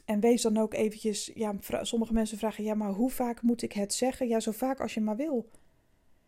En 0.05 0.19
wees 0.19 0.41
dan 0.41 0.57
ook 0.57 0.73
eventjes. 0.73 1.31
Ja, 1.33 1.55
sommige 1.81 2.13
mensen 2.13 2.37
vragen: 2.37 2.63
ja, 2.63 2.73
maar 2.73 2.91
hoe 2.91 3.11
vaak 3.11 3.41
moet 3.41 3.61
ik 3.61 3.73
het 3.73 3.93
zeggen? 3.93 4.27
Ja, 4.27 4.39
zo 4.39 4.51
vaak 4.51 4.79
als 4.79 4.93
je 4.93 5.01
maar 5.01 5.15
wil. 5.15 5.49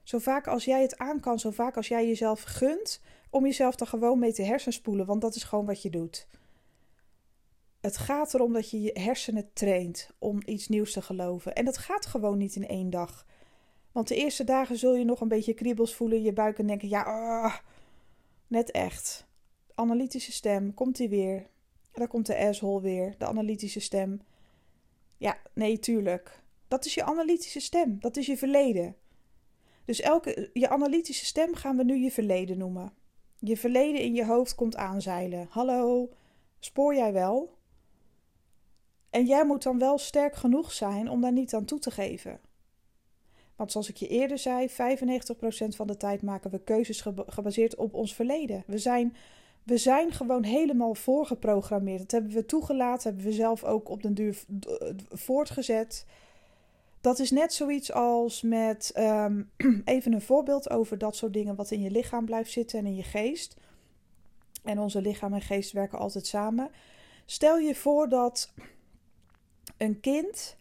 Zo 0.03 0.17
vaak 0.17 0.47
als 0.47 0.65
jij 0.65 0.81
het 0.81 0.97
aan 0.97 1.19
kan, 1.19 1.39
zo 1.39 1.51
vaak 1.51 1.77
als 1.77 1.87
jij 1.87 2.07
jezelf 2.07 2.43
gunt 2.43 3.01
om 3.29 3.45
jezelf 3.45 3.79
er 3.79 3.87
gewoon 3.87 4.19
mee 4.19 4.33
te 4.33 4.41
hersenspoelen, 4.41 5.05
want 5.05 5.21
dat 5.21 5.35
is 5.35 5.43
gewoon 5.43 5.65
wat 5.65 5.81
je 5.81 5.89
doet. 5.89 6.27
Het 7.81 7.97
gaat 7.97 8.33
erom 8.33 8.53
dat 8.53 8.69
je 8.69 8.81
je 8.81 8.99
hersenen 8.99 9.49
traint 9.53 10.09
om 10.17 10.41
iets 10.45 10.67
nieuws 10.67 10.93
te 10.93 11.01
geloven. 11.01 11.55
En 11.55 11.65
dat 11.65 11.77
gaat 11.77 12.05
gewoon 12.05 12.37
niet 12.37 12.55
in 12.55 12.67
één 12.67 12.89
dag. 12.89 13.25
Want 13.91 14.07
de 14.07 14.15
eerste 14.15 14.43
dagen 14.43 14.77
zul 14.77 14.95
je 14.95 15.05
nog 15.05 15.21
een 15.21 15.27
beetje 15.27 15.53
kriebels 15.53 15.95
voelen 15.95 16.17
in 16.17 16.23
je 16.23 16.33
buik 16.33 16.59
en 16.59 16.67
denken: 16.67 16.89
ja, 16.89 17.05
uh, 17.07 17.55
net 18.47 18.71
echt. 18.71 19.27
Analytische 19.79 20.31
stem, 20.31 20.73
komt 20.73 20.95
die 20.95 21.09
weer? 21.09 21.47
Daar 21.91 22.07
komt 22.07 22.25
de 22.25 22.37
asshole 22.37 22.81
weer, 22.81 23.15
de 23.17 23.25
analytische 23.25 23.79
stem. 23.79 24.21
Ja, 25.17 25.37
nee, 25.53 25.79
tuurlijk. 25.79 26.41
Dat 26.67 26.85
is 26.85 26.93
je 26.93 27.03
analytische 27.03 27.59
stem, 27.59 27.99
dat 27.99 28.17
is 28.17 28.25
je 28.25 28.37
verleden. 28.37 28.95
Dus 29.85 30.01
elke, 30.01 30.49
je 30.53 30.69
analytische 30.69 31.25
stem 31.25 31.55
gaan 31.55 31.77
we 31.77 31.83
nu 31.83 31.95
je 31.95 32.11
verleden 32.11 32.57
noemen. 32.57 32.93
Je 33.39 33.57
verleden 33.57 34.01
in 34.01 34.13
je 34.13 34.25
hoofd 34.25 34.55
komt 34.55 34.75
aanzeilen. 34.75 35.47
Hallo, 35.49 36.09
spoor 36.59 36.95
jij 36.95 37.13
wel? 37.13 37.57
En 39.09 39.25
jij 39.25 39.45
moet 39.45 39.63
dan 39.63 39.79
wel 39.79 39.97
sterk 39.97 40.35
genoeg 40.35 40.71
zijn 40.71 41.09
om 41.09 41.21
daar 41.21 41.31
niet 41.31 41.53
aan 41.53 41.65
toe 41.65 41.79
te 41.79 41.91
geven. 41.91 42.39
Want 43.55 43.71
zoals 43.71 43.89
ik 43.89 43.97
je 43.97 44.07
eerder 44.07 44.37
zei, 44.37 44.69
95% 44.69 44.71
van 45.75 45.87
de 45.87 45.97
tijd 45.97 46.21
maken 46.21 46.51
we 46.51 46.63
keuzes 46.63 47.05
gebaseerd 47.15 47.75
op 47.75 47.93
ons 47.93 48.15
verleden. 48.15 48.63
We 48.67 48.77
zijn, 48.77 49.15
we 49.69 49.77
zijn 49.77 50.11
gewoon 50.11 50.43
helemaal 50.43 50.95
voorgeprogrammeerd. 50.95 51.99
Dat 51.99 52.11
hebben 52.11 52.31
we 52.31 52.45
toegelaten, 52.45 53.09
hebben 53.09 53.27
we 53.27 53.33
zelf 53.33 53.63
ook 53.63 53.89
op 53.89 54.01
den 54.01 54.13
duur 54.13 54.43
voortgezet. 55.09 56.05
Dat 57.01 57.19
is 57.19 57.31
net 57.31 57.53
zoiets 57.53 57.91
als 57.91 58.41
met 58.41 58.91
ehm, 58.93 59.43
even 59.85 60.13
een 60.13 60.21
voorbeeld 60.21 60.69
over 60.69 60.97
dat 60.97 61.15
soort 61.15 61.33
dingen 61.33 61.55
wat 61.55 61.71
in 61.71 61.81
je 61.81 61.91
lichaam 61.91 62.25
blijft 62.25 62.51
zitten 62.51 62.79
en 62.79 62.85
in 62.85 62.95
je 62.95 63.03
geest. 63.03 63.55
En 64.63 64.79
onze 64.79 65.01
lichaam 65.01 65.33
en 65.33 65.41
geest 65.41 65.71
werken 65.71 65.99
altijd 65.99 66.27
samen. 66.27 66.69
Stel 67.25 67.57
je 67.57 67.75
voor 67.75 68.09
dat 68.09 68.53
een 69.77 69.99
kind 69.99 70.57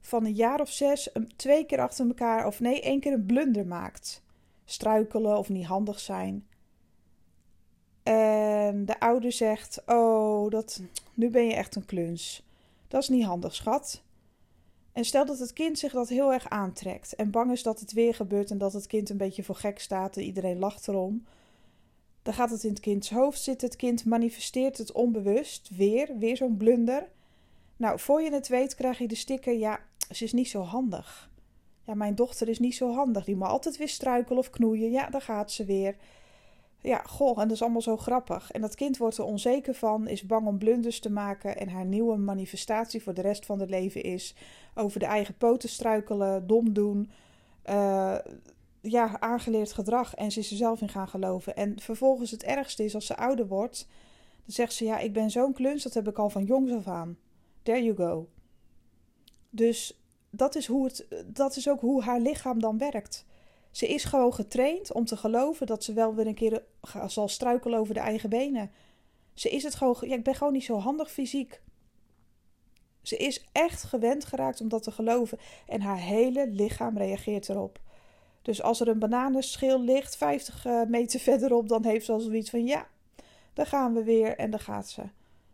van 0.00 0.24
een 0.24 0.34
jaar 0.34 0.60
of 0.60 0.70
zes 0.70 1.10
twee 1.36 1.66
keer 1.66 1.80
achter 1.80 2.06
elkaar, 2.06 2.46
of 2.46 2.60
nee, 2.60 2.80
één 2.80 3.00
keer 3.00 3.12
een 3.12 3.26
blunder 3.26 3.66
maakt. 3.66 4.22
Struikelen 4.64 5.38
of 5.38 5.48
niet 5.48 5.66
handig 5.66 6.00
zijn. 6.00 6.46
En 8.08 8.84
de 8.84 9.00
ouder 9.00 9.32
zegt: 9.32 9.82
Oh, 9.86 10.50
dat, 10.50 10.82
nu 11.14 11.30
ben 11.30 11.46
je 11.46 11.54
echt 11.54 11.76
een 11.76 11.84
kluns. 11.84 12.42
Dat 12.88 13.02
is 13.02 13.08
niet 13.08 13.24
handig, 13.24 13.54
schat. 13.54 14.02
En 14.92 15.04
stel 15.04 15.26
dat 15.26 15.38
het 15.38 15.52
kind 15.52 15.78
zich 15.78 15.92
dat 15.92 16.08
heel 16.08 16.32
erg 16.32 16.48
aantrekt 16.48 17.14
en 17.14 17.30
bang 17.30 17.52
is 17.52 17.62
dat 17.62 17.80
het 17.80 17.92
weer 17.92 18.14
gebeurt 18.14 18.50
en 18.50 18.58
dat 18.58 18.72
het 18.72 18.86
kind 18.86 19.10
een 19.10 19.16
beetje 19.16 19.42
voor 19.42 19.54
gek 19.54 19.78
staat 19.78 20.16
en 20.16 20.22
iedereen 20.22 20.58
lacht 20.58 20.88
erom. 20.88 21.24
Dan 22.22 22.34
gaat 22.34 22.50
het 22.50 22.64
in 22.64 22.70
het 22.70 22.80
kinds 22.80 23.10
hoofd 23.10 23.40
zitten. 23.40 23.68
Het 23.68 23.76
kind 23.76 24.04
manifesteert 24.04 24.78
het 24.78 24.92
onbewust 24.92 25.70
weer, 25.76 26.18
weer 26.18 26.36
zo'n 26.36 26.56
blunder. 26.56 27.08
Nou, 27.76 27.98
voor 27.98 28.22
je 28.22 28.32
het 28.32 28.48
weet 28.48 28.74
krijg 28.74 28.98
je 28.98 29.08
de 29.08 29.14
sticker, 29.14 29.54
ja, 29.54 29.80
ze 30.10 30.24
is 30.24 30.32
niet 30.32 30.48
zo 30.48 30.62
handig. 30.62 31.30
Ja, 31.84 31.94
mijn 31.94 32.14
dochter 32.14 32.48
is 32.48 32.58
niet 32.58 32.74
zo 32.74 32.92
handig. 32.92 33.24
Die 33.24 33.36
moet 33.36 33.48
altijd 33.48 33.76
weer 33.76 33.88
struikelen 33.88 34.38
of 34.38 34.50
knoeien. 34.50 34.90
Ja, 34.90 35.10
daar 35.10 35.22
gaat 35.22 35.52
ze 35.52 35.64
weer. 35.64 35.96
Ja, 36.80 37.02
goh, 37.06 37.38
en 37.38 37.48
dat 37.48 37.56
is 37.56 37.62
allemaal 37.62 37.82
zo 37.82 37.96
grappig. 37.96 38.50
En 38.50 38.60
dat 38.60 38.74
kind 38.74 38.96
wordt 38.96 39.18
er 39.18 39.24
onzeker 39.24 39.74
van, 39.74 40.08
is 40.08 40.26
bang 40.26 40.46
om 40.46 40.58
blunders 40.58 41.00
te 41.00 41.10
maken. 41.10 41.56
En 41.56 41.68
haar 41.68 41.84
nieuwe 41.84 42.16
manifestatie 42.16 43.02
voor 43.02 43.14
de 43.14 43.20
rest 43.20 43.46
van 43.46 43.60
het 43.60 43.70
leven 43.70 44.02
is 44.02 44.34
over 44.74 45.00
de 45.00 45.06
eigen 45.06 45.34
poten 45.34 45.68
struikelen, 45.68 46.46
dom 46.46 46.72
doen. 46.72 47.10
Uh, 47.68 48.18
ja, 48.80 49.20
aangeleerd 49.20 49.72
gedrag. 49.72 50.14
En 50.14 50.30
ze 50.30 50.38
is 50.38 50.50
er 50.50 50.56
zelf 50.56 50.80
in 50.80 50.88
gaan 50.88 51.08
geloven. 51.08 51.56
En 51.56 51.80
vervolgens 51.80 52.30
het 52.30 52.42
ergste 52.42 52.84
is 52.84 52.94
als 52.94 53.06
ze 53.06 53.16
ouder 53.16 53.46
wordt. 53.46 53.86
Dan 54.44 54.54
zegt 54.54 54.72
ze: 54.72 54.84
Ja, 54.84 54.98
ik 54.98 55.12
ben 55.12 55.30
zo'n 55.30 55.52
kluns, 55.52 55.82
dat 55.82 55.94
heb 55.94 56.08
ik 56.08 56.18
al 56.18 56.30
van 56.30 56.44
jongs 56.44 56.72
af 56.72 56.86
aan. 56.86 57.18
There 57.62 57.82
you 57.82 57.96
go. 57.96 58.28
Dus 59.50 60.00
dat 60.30 60.54
is, 60.54 60.66
hoe 60.66 60.84
het, 60.84 61.06
dat 61.26 61.56
is 61.56 61.68
ook 61.68 61.80
hoe 61.80 62.02
haar 62.02 62.20
lichaam 62.20 62.60
dan 62.60 62.78
werkt. 62.78 63.26
Ze 63.78 63.88
is 63.88 64.04
gewoon 64.04 64.34
getraind 64.34 64.92
om 64.92 65.04
te 65.04 65.16
geloven 65.16 65.66
dat 65.66 65.84
ze 65.84 65.92
wel 65.92 66.14
weer 66.14 66.26
een 66.26 66.34
keer 66.34 66.62
zal 67.06 67.28
struikelen 67.28 67.78
over 67.78 67.94
de 67.94 68.00
eigen 68.00 68.28
benen. 68.28 68.70
Ze 69.34 69.50
is 69.50 69.62
het 69.62 69.74
gewoon. 69.74 69.96
Ja, 70.00 70.14
ik 70.14 70.24
ben 70.24 70.34
gewoon 70.34 70.52
niet 70.52 70.64
zo 70.64 70.78
handig 70.78 71.10
fysiek. 71.10 71.60
Ze 73.02 73.16
is 73.16 73.44
echt 73.52 73.82
gewend 73.82 74.24
geraakt 74.24 74.60
om 74.60 74.68
dat 74.68 74.82
te 74.82 74.90
geloven. 74.90 75.38
En 75.66 75.80
haar 75.80 75.98
hele 75.98 76.48
lichaam 76.48 76.98
reageert 76.98 77.48
erop. 77.48 77.80
Dus 78.42 78.62
als 78.62 78.80
er 78.80 78.88
een 78.88 78.98
bananenschil 78.98 79.80
ligt, 79.80 80.16
50 80.16 80.64
eh, 80.64 80.82
meter 80.82 81.20
verderop, 81.20 81.68
dan 81.68 81.84
heeft 81.84 82.04
ze 82.04 82.12
al 82.12 82.20
zoiets 82.20 82.50
van: 82.50 82.64
ja, 82.64 82.88
dan 83.52 83.66
gaan 83.66 83.94
we 83.94 84.02
weer 84.02 84.36
en 84.36 84.50
dan 84.50 84.60
gaat 84.60 84.88
ze. 84.88 85.02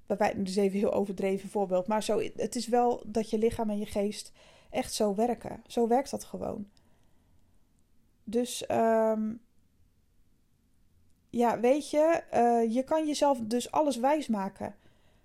Bij 0.07 0.35
dus 0.37 0.57
even 0.57 0.79
heel 0.79 0.93
overdreven 0.93 1.49
voorbeeld. 1.49 1.87
Maar 1.87 2.03
zo, 2.03 2.21
het 2.37 2.57
is 2.57 2.69
wel 2.69 3.03
dat 3.07 3.31
je 3.31 3.39
lichaam 3.39 3.71
en 3.71 3.79
je 3.79 3.87
geest 3.87 4.33
echt 4.71 4.93
zo 4.95 5.15
werken. 5.15 5.63
Zo 5.67 5.89
werkt 5.89 6.11
dat 6.11 6.25
gewoon. 6.25 6.67
Dus 8.25 8.65
um, 8.71 9.41
ja, 11.31 11.61
weet 11.61 11.91
je, 11.91 12.23
uh, 12.35 12.75
je 12.75 12.83
kan 12.83 13.07
jezelf 13.07 13.39
dus 13.43 13.71
alles 13.71 13.97
wijsmaken. 13.97 14.75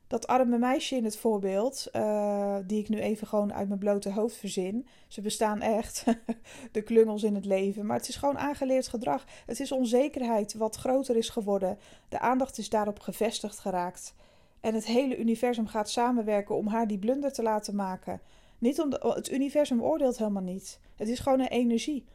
Dat 0.08 0.27
arme 0.27 0.58
meisje 0.58 0.96
in 0.96 1.03
het 1.03 1.18
voorbeeld, 1.18 1.88
uh, 1.94 2.58
die 2.65 2.79
ik 2.79 2.89
nu 2.89 3.00
even 3.00 3.27
gewoon 3.27 3.53
uit 3.53 3.68
mijn 3.68 3.79
blote 3.79 4.12
hoofd 4.12 4.36
verzin. 4.36 4.88
Ze 5.08 5.22
bestaan 5.22 5.62
echt, 5.62 6.03
de 6.72 6.82
klungels 6.82 7.24
in 7.24 7.36
het 7.36 7.46
leven. 7.46 7.86
Maar 7.86 7.98
het 7.98 8.08
is 8.08 8.15
gewoon 8.15 8.38
aangeleerd 8.38 8.88
gedrag. 8.88 9.25
Het 9.46 9.60
is 9.60 9.72
onzekerheid 9.72 10.53
wat 10.53 10.75
groter 10.75 11.15
is 11.15 11.29
geworden. 11.29 11.77
De 12.10 12.20
aandacht 12.20 12.58
is 12.58 12.70
daarop 12.70 13.00
gevestigd 13.00 13.60
geraakt. 13.60 14.15
En 14.62 14.74
het 14.74 14.86
hele 14.86 15.18
universum 15.18 15.68
gaat 15.68 15.89
samenwerken 15.89 16.56
om 16.56 16.68
haar 16.68 16.88
die 16.88 17.00
blunder 17.00 17.34
te 17.34 17.44
laten 17.44 17.75
maken. 17.75 18.22
Niet 18.58 18.82
om 18.82 18.91
het 19.00 19.32
universum 19.32 19.84
oordeelt 19.84 20.18
helemaal 20.18 20.44
niet. 20.44 20.79
Het 20.96 21.08
is 21.08 21.20
gewoon 21.20 21.39
een 21.39 21.48
energie 21.48 22.06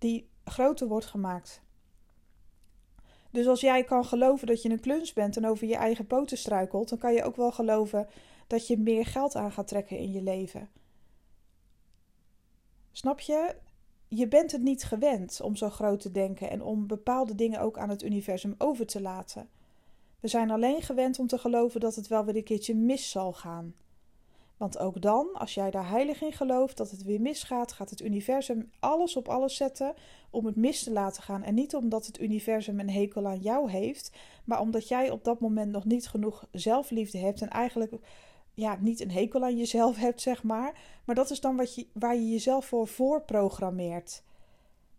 die 0.00 0.28
groter 0.44 0.88
wordt 0.88 1.06
gemaakt. 1.06 1.62
Dus 3.30 3.46
als 3.46 3.60
jij 3.60 3.84
kan 3.84 4.04
geloven 4.04 4.46
dat 4.46 4.62
je 4.62 4.70
een 4.70 4.80
kluns 4.80 5.12
bent 5.12 5.36
en 5.36 5.46
over 5.46 5.66
je 5.66 5.76
eigen 5.76 6.06
poten 6.06 6.38
struikelt, 6.38 6.88
dan 6.88 6.98
kan 6.98 7.12
je 7.12 7.22
ook 7.22 7.36
wel 7.36 7.52
geloven 7.52 8.08
dat 8.46 8.66
je 8.66 8.78
meer 8.78 9.06
geld 9.06 9.36
aan 9.36 9.52
gaat 9.52 9.68
trekken 9.68 9.98
in 9.98 10.12
je 10.12 10.22
leven. 10.22 10.68
Snap 12.92 13.20
je? 13.20 13.56
Je 14.08 14.28
bent 14.28 14.52
het 14.52 14.62
niet 14.62 14.84
gewend 14.84 15.40
om 15.40 15.56
zo 15.56 15.70
groot 15.70 16.00
te 16.00 16.10
denken 16.10 16.50
en 16.50 16.62
om 16.62 16.86
bepaalde 16.86 17.34
dingen 17.34 17.60
ook 17.60 17.78
aan 17.78 17.88
het 17.88 18.02
universum 18.02 18.54
over 18.58 18.86
te 18.86 19.00
laten. 19.00 19.48
We 20.20 20.28
zijn 20.28 20.50
alleen 20.50 20.82
gewend 20.82 21.18
om 21.18 21.26
te 21.26 21.38
geloven 21.38 21.80
dat 21.80 21.94
het 21.94 22.08
wel 22.08 22.24
weer 22.24 22.36
een 22.36 22.44
keertje 22.44 22.74
mis 22.74 23.10
zal 23.10 23.32
gaan. 23.32 23.74
Want 24.60 24.78
ook 24.78 25.02
dan, 25.02 25.28
als 25.32 25.54
jij 25.54 25.70
daar 25.70 25.88
heilig 25.88 26.22
in 26.22 26.32
gelooft 26.32 26.76
dat 26.76 26.90
het 26.90 27.02
weer 27.02 27.20
misgaat, 27.20 27.72
gaat 27.72 27.90
het 27.90 28.00
universum 28.00 28.70
alles 28.80 29.16
op 29.16 29.28
alles 29.28 29.56
zetten 29.56 29.94
om 30.30 30.46
het 30.46 30.56
mis 30.56 30.82
te 30.82 30.90
laten 30.90 31.22
gaan. 31.22 31.42
En 31.42 31.54
niet 31.54 31.74
omdat 31.74 32.06
het 32.06 32.20
universum 32.20 32.80
een 32.80 32.90
hekel 32.90 33.26
aan 33.26 33.38
jou 33.38 33.70
heeft, 33.70 34.12
maar 34.44 34.60
omdat 34.60 34.88
jij 34.88 35.10
op 35.10 35.24
dat 35.24 35.40
moment 35.40 35.72
nog 35.72 35.84
niet 35.84 36.08
genoeg 36.08 36.46
zelfliefde 36.52 37.18
hebt 37.18 37.40
en 37.40 37.48
eigenlijk 37.48 37.92
ja, 38.54 38.78
niet 38.80 39.00
een 39.00 39.10
hekel 39.10 39.42
aan 39.42 39.56
jezelf 39.56 39.96
hebt, 40.06 40.20
zeg 40.20 40.42
maar. 40.42 40.78
Maar 41.04 41.14
dat 41.14 41.30
is 41.30 41.40
dan 41.40 41.56
wat 41.56 41.74
je, 41.74 41.86
waar 41.92 42.14
je 42.14 42.30
jezelf 42.30 42.64
voor 42.64 42.88
voorprogrammeert. 42.88 44.22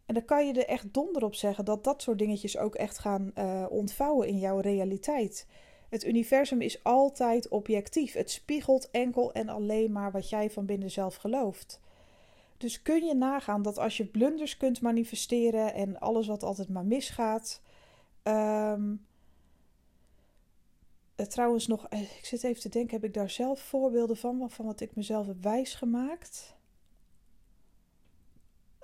En 0.05 0.13
dan 0.13 0.25
kan 0.25 0.47
je 0.47 0.53
er 0.53 0.67
echt 0.67 0.93
donder 0.93 1.23
op 1.23 1.35
zeggen 1.35 1.65
dat 1.65 1.83
dat 1.83 2.01
soort 2.01 2.19
dingetjes 2.19 2.57
ook 2.57 2.75
echt 2.75 2.99
gaan 2.99 3.31
uh, 3.35 3.65
ontvouwen 3.69 4.27
in 4.27 4.37
jouw 4.37 4.59
realiteit. 4.59 5.47
Het 5.91 6.05
universum 6.05 6.61
is 6.61 6.83
altijd 6.83 7.47
objectief. 7.47 8.13
Het 8.13 8.31
spiegelt 8.31 8.91
enkel 8.91 9.33
en 9.33 9.49
alleen 9.49 9.91
maar 9.91 10.11
wat 10.11 10.29
jij 10.29 10.49
van 10.49 10.65
binnen 10.65 10.91
zelf 10.91 11.15
gelooft. 11.15 11.79
Dus 12.57 12.81
kun 12.81 13.05
je 13.05 13.13
nagaan 13.13 13.61
dat 13.61 13.77
als 13.77 13.97
je 13.97 14.05
blunders 14.05 14.57
kunt 14.57 14.81
manifesteren 14.81 15.73
en 15.73 15.99
alles 15.99 16.27
wat 16.27 16.43
altijd 16.43 16.69
maar 16.69 16.85
misgaat. 16.85 17.61
Um, 18.23 19.05
trouwens, 21.15 21.67
nog, 21.67 21.87
eh, 21.87 22.01
ik 22.01 22.25
zit 22.25 22.43
even 22.43 22.61
te 22.61 22.69
denken, 22.69 22.95
heb 22.95 23.03
ik 23.03 23.13
daar 23.13 23.29
zelf 23.29 23.59
voorbeelden 23.59 24.17
van, 24.17 24.49
van 24.49 24.65
wat 24.65 24.81
ik 24.81 24.95
mezelf 24.95 25.27
heb 25.27 25.43
wijsgemaakt? 25.43 26.55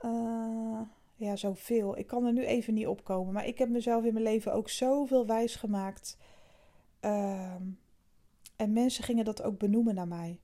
Uh, 0.04 0.82
ja, 1.16 1.36
zoveel. 1.36 1.98
Ik 1.98 2.08
kan 2.08 2.26
er 2.26 2.34
nu 2.34 2.46
even 2.46 2.74
niet 2.74 2.88
opkomen. 2.88 3.34
Maar 3.34 3.48
ik 3.48 3.58
heb 3.58 3.70
mezelf 3.70 4.04
in 4.04 4.14
mijn 4.14 4.26
leven 4.26 4.54
ook 4.54 4.70
zoveel 4.70 5.26
wijsgemaakt 5.26 6.18
Ehm, 7.08 7.64
en 8.56 8.74
mensen 8.74 9.04
gingen 9.04 9.26
dat 9.26 9.44
ook 9.44 9.58
benoemen 9.58 9.96
naar 9.96 10.08
mij. 10.08 10.40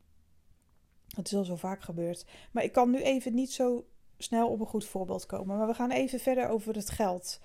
Het 1.15 1.27
is 1.27 1.36
al 1.36 1.43
zo 1.43 1.55
vaak 1.55 1.82
gebeurd. 1.82 2.25
Maar 2.51 2.63
ik 2.63 2.72
kan 2.72 2.89
nu 2.89 3.01
even 3.01 3.34
niet 3.34 3.51
zo 3.51 3.86
snel 4.17 4.50
op 4.50 4.60
een 4.60 4.65
goed 4.65 4.86
voorbeeld 4.86 5.25
komen. 5.25 5.58
Maar 5.58 5.67
we 5.67 5.74
gaan 5.74 5.91
even 5.91 6.20
verder 6.20 6.50
over 6.50 6.75
het 6.75 6.89
geld. 6.89 7.39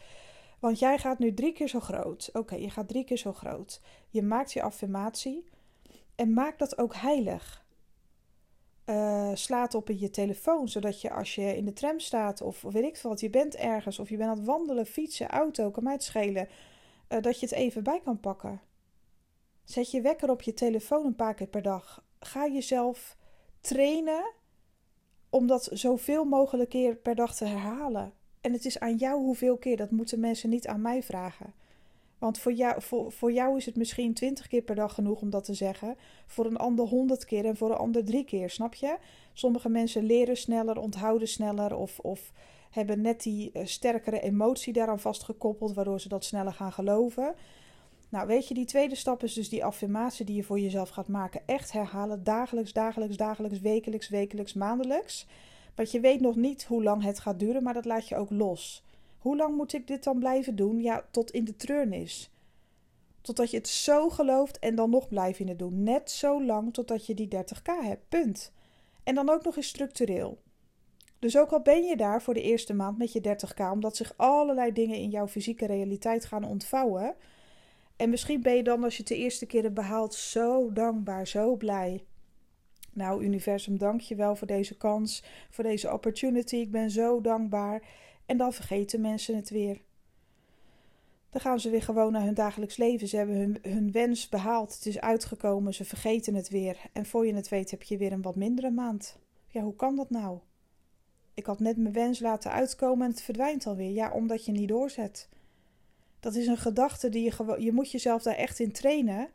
Want 0.59 0.79
jij 0.79 0.99
gaat 0.99 1.19
nu 1.19 1.35
drie 1.35 1.53
keer 1.53 1.69
zo 1.69 1.81
groot. 1.81 2.31
Oké, 2.33 2.55
je 2.55 2.71
gaat 2.71 2.89
drie 2.89 3.05
keer 3.05 3.17
zo 3.17 3.33
groot. 3.33 3.81
Je 4.09 4.23
maakt 4.23 4.53
je 4.53 4.63
affirmatie. 4.63 5.49
En 6.15 6.33
maak 6.33 6.59
dat 6.59 6.79
ook 6.79 6.95
heilig. 6.95 7.67
Uh, 8.87 9.31
slaat 9.35 9.75
op 9.75 9.91
in 9.91 9.99
je 9.99 10.11
telefoon, 10.11 10.69
zodat 10.69 11.01
je 11.01 11.11
als 11.11 11.35
je 11.35 11.57
in 11.57 11.65
de 11.65 11.73
tram 11.73 12.01
staat 12.01 12.41
of, 12.41 12.63
weet 12.63 12.85
ik 12.85 12.99
wat, 13.03 13.21
je 13.21 13.31
bent 13.31 13.55
ergens 13.55 13.99
of 13.99 14.09
je 14.09 14.17
bent 14.17 14.31
aan 14.31 14.37
het 14.37 14.47
wandelen, 14.47 14.87
fietsen, 14.87 15.29
auto, 15.29 15.71
kan 15.71 15.85
mij 15.85 15.93
het 15.93 16.03
schelen, 16.03 16.49
uh, 17.09 17.21
dat 17.21 17.41
je 17.41 17.47
het 17.47 17.55
even 17.55 17.83
bij 17.83 18.01
kan 18.05 18.21
pakken. 18.21 18.61
Zet 19.69 19.91
je 19.91 20.01
wekker 20.01 20.31
op 20.31 20.43
je 20.43 20.55
telefoon 20.55 21.07
een 21.07 21.17
paar 21.17 21.35
keer 21.35 21.47
per 21.47 21.63
dag. 21.63 22.05
Ga 22.21 22.47
jezelf 22.47 23.17
trainen 23.61 24.33
om 25.31 25.47
dat 25.47 25.69
zoveel 25.73 26.25
mogelijk 26.25 26.71
keer 26.71 26.97
per 26.97 27.15
dag 27.15 27.35
te 27.37 27.45
herhalen. 27.45 28.13
En 28.41 28.53
het 28.53 28.65
is 28.65 28.81
aan 28.81 28.97
jou 28.97 29.23
hoeveel 29.23 29.57
keer, 29.57 29.77
dat 29.77 29.91
moeten 29.91 30.21
mensen 30.21 30.51
niet 30.51 30.67
aan 30.67 30.81
mij 30.81 31.03
vragen. 31.03 31.55
Want 32.19 32.39
voor 32.39 32.53
jou, 32.53 32.83
voor, 32.83 33.13
voor 33.13 33.33
jou 33.33 33.57
is 33.57 33.67
het 33.67 33.77
misschien 33.77 34.15
twintig 34.15 34.47
keer 34.47 34.63
per 34.63 34.75
dag 34.75 34.95
genoeg 34.95 35.21
om 35.21 35.31
dat 35.31 35.45
te 35.45 35.55
zeggen. 35.55 35.97
Voor 36.27 36.47
een 36.47 36.57
ander 36.57 36.85
honderd 36.87 37.25
keer 37.25 37.45
en 37.45 37.57
voor 37.57 37.71
een 37.71 37.77
ander 37.77 38.05
drie 38.05 38.25
keer, 38.25 38.51
snap 38.51 38.75
je? 38.75 38.97
Sommige 39.33 39.69
mensen 39.69 40.05
leren 40.05 40.37
sneller, 40.37 40.79
onthouden 40.79 41.29
sneller 41.29 41.77
of, 41.77 41.99
of 41.99 42.33
hebben 42.71 43.01
net 43.01 43.23
die 43.23 43.51
uh, 43.53 43.65
sterkere 43.65 44.21
emotie 44.21 44.73
daaraan 44.73 45.01
vastgekoppeld, 45.01 45.75
waardoor 45.75 46.01
ze 46.01 46.09
dat 46.09 46.25
sneller 46.25 46.53
gaan 46.53 46.73
geloven. 46.73 47.35
Nou, 48.09 48.27
weet 48.27 48.49
je, 48.49 48.55
die 48.55 48.65
tweede 48.65 48.95
stap 48.95 49.23
is 49.23 49.33
dus 49.33 49.49
die 49.49 49.65
affirmatie 49.65 50.25
die 50.25 50.37
je 50.37 50.45
voor 50.45 50.61
jezelf 50.61 50.89
gaat 50.89 51.09
maken. 51.09 51.41
Echt 51.47 51.73
herhalen, 51.73 52.25
dagelijks, 52.25 52.73
dagelijks, 52.73 53.17
dagelijks, 53.17 53.61
wekelijks, 53.61 54.09
wekelijks, 54.09 54.53
maandelijks. 54.53 55.27
Want 55.75 55.91
je 55.91 56.01
weet 56.01 56.21
nog 56.21 56.37
niet 56.37 56.65
hoe 56.65 56.83
lang 56.83 57.03
het 57.03 57.19
gaat 57.19 57.39
duren, 57.39 57.63
maar 57.63 57.75
dat 57.75 57.85
laat 57.85 58.09
je 58.09 58.17
ook 58.17 58.31
los. 58.31 58.85
Hoe 59.19 59.37
lang 59.37 59.57
moet 59.57 59.73
ik 59.73 59.87
dit 59.87 60.05
dan 60.05 60.19
blijven 60.19 60.57
doen? 60.57 60.81
Ja, 60.81 61.05
tot 61.11 61.31
in 61.31 61.45
de 61.45 61.57
treurnis. 61.57 62.31
Totdat 63.21 63.51
je 63.51 63.57
het 63.57 63.69
zo 63.69 64.09
gelooft 64.09 64.59
en 64.59 64.75
dan 64.75 64.91
nog 64.91 65.09
blijf 65.09 65.39
je 65.39 65.49
het 65.49 65.59
doen. 65.59 65.83
Net 65.83 66.11
zo 66.11 66.45
lang 66.45 66.75
totdat 66.75 67.07
je 67.07 67.15
die 67.15 67.29
30k 67.37 67.83
hebt. 67.83 68.09
Punt. 68.09 68.53
En 69.05 69.15
dan 69.15 69.29
ook 69.29 69.45
nog 69.45 69.57
eens 69.57 69.69
structureel. 69.69 70.39
Dus 71.19 71.37
ook 71.37 71.51
al 71.51 71.61
ben 71.63 71.85
je 71.85 71.97
daar 71.97 72.23
voor 72.23 72.35
de 72.35 72.43
eerste 72.43 72.75
maand 72.75 72.99
met 72.99 73.13
je 73.13 73.21
30k, 73.21 73.71
omdat 73.73 73.97
zich 73.97 74.15
allerlei 74.17 74.73
dingen 74.73 74.97
in 74.97 75.11
jouw 75.11 75.29
fysieke 75.29 75.67
realiteit 75.67 76.25
gaan 76.25 76.45
ontvouwen 76.45 77.15
en 77.99 78.11
misschien 78.11 78.43
ben 78.43 78.57
je 78.57 78.63
dan, 78.63 78.85
als 78.85 78.93
je 78.93 78.99
het 78.99 79.09
de 79.09 79.17
eerste 79.17 79.47
keer 79.47 79.63
hebt 79.63 79.75
behaald, 79.75 80.15
zo 80.15 80.73
dankbaar, 80.73 81.27
zo 81.27 81.57
blij. 81.57 82.05
Nou, 82.93 83.25
universum, 83.25 83.79
dank 83.79 84.01
je 84.01 84.15
wel 84.15 84.37
voor 84.37 84.47
deze 84.47 84.77
kans, 84.77 85.25
voor 85.51 85.65
deze 85.65 85.93
opportunity. 85.93 86.57
Ik 86.57 86.71
ben 86.71 86.91
zo 86.91 87.21
dankbaar. 87.21 87.83
En 88.27 88.37
dan 88.37 88.53
vergeten 88.53 89.01
mensen 89.01 89.37
het 89.37 89.51
weer. 89.51 89.81
Dan 91.31 91.41
gaan 91.41 91.61
ze 91.61 91.71
weer 91.71 91.83
gewoon 91.83 92.13
naar 92.13 92.25
hun 92.25 92.35
dagelijks 92.35 92.77
leven. 92.77 93.09
Ze 93.09 93.17
hebben 93.17 93.37
hun, 93.37 93.59
hun 93.63 93.93
wens 93.93 94.29
behaald. 94.29 94.75
Het 94.75 94.87
is 94.87 95.01
uitgekomen. 95.01 95.75
Ze 95.75 95.85
vergeten 95.85 96.35
het 96.35 96.49
weer. 96.49 96.79
En 96.93 97.07
voor 97.07 97.27
je 97.27 97.35
het 97.35 97.49
weet 97.49 97.71
heb 97.71 97.83
je 97.83 97.97
weer 97.97 98.13
een 98.13 98.23
wat 98.23 98.37
mindere 98.37 98.71
maand. 98.71 99.19
Ja, 99.49 99.63
hoe 99.63 99.77
kan 99.77 99.97
dat 99.97 100.11
nou? 100.11 100.39
Ik 101.35 101.47
had 101.47 101.61
net 101.61 101.77
mijn 101.77 101.95
wens 101.95 102.21
laten 102.21 102.51
uitkomen 102.51 103.05
en 103.05 103.11
het 103.11 103.23
verdwijnt 103.23 103.67
alweer. 103.67 103.91
Ja, 103.91 104.11
omdat 104.11 104.45
je 104.45 104.53
niet 104.53 104.69
doorzet. 104.69 105.29
Dat 106.21 106.35
is 106.35 106.47
een 106.47 106.57
gedachte 106.57 107.09
die 107.09 107.25
je. 107.25 107.57
Je 107.59 107.73
moet 107.73 107.91
jezelf 107.91 108.23
daar 108.23 108.35
echt 108.35 108.59
in 108.59 108.73
trainen. 108.73 109.29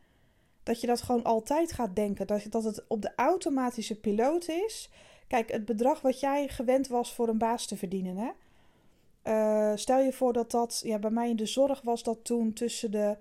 Dat 0.63 0.81
je 0.81 0.87
dat 0.87 1.01
gewoon 1.01 1.23
altijd 1.23 1.71
gaat 1.71 1.95
denken. 1.95 2.27
Dat, 2.27 2.45
dat 2.49 2.63
het 2.63 2.83
op 2.87 3.01
de 3.01 3.11
automatische 3.15 3.99
piloot 3.99 4.49
is. 4.49 4.89
Kijk, 5.27 5.51
het 5.51 5.65
bedrag 5.65 6.01
wat 6.01 6.19
jij 6.19 6.47
gewend 6.47 6.87
was 6.87 7.13
voor 7.13 7.27
een 7.27 7.37
baas 7.37 7.65
te 7.67 7.77
verdienen. 7.77 8.17
Hè? 8.17 8.29
Uh, 9.23 9.77
stel 9.77 9.99
je 9.99 10.13
voor 10.13 10.33
dat 10.33 10.51
dat. 10.51 10.81
Ja, 10.83 10.99
bij 10.99 11.09
mij 11.09 11.29
in 11.29 11.35
de 11.35 11.45
zorg 11.45 11.81
was 11.81 12.03
dat 12.03 12.17
toen 12.23 12.53
tussen 12.53 12.91
de. 12.91 13.17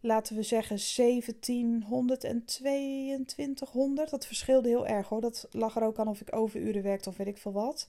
Laten 0.00 0.36
we 0.36 0.42
zeggen 0.42 0.78
1700 0.96 2.24
en 2.24 2.44
2200. 2.44 4.10
Dat 4.10 4.26
verschilde 4.26 4.68
heel 4.68 4.86
erg 4.86 5.08
hoor. 5.08 5.20
Dat 5.20 5.46
lag 5.50 5.76
er 5.76 5.82
ook 5.82 5.98
aan 5.98 6.08
of 6.08 6.20
ik 6.20 6.36
overuren 6.36 6.82
werkte 6.82 7.08
of 7.08 7.16
weet 7.16 7.26
ik 7.26 7.38
veel 7.38 7.52
wat. 7.52 7.88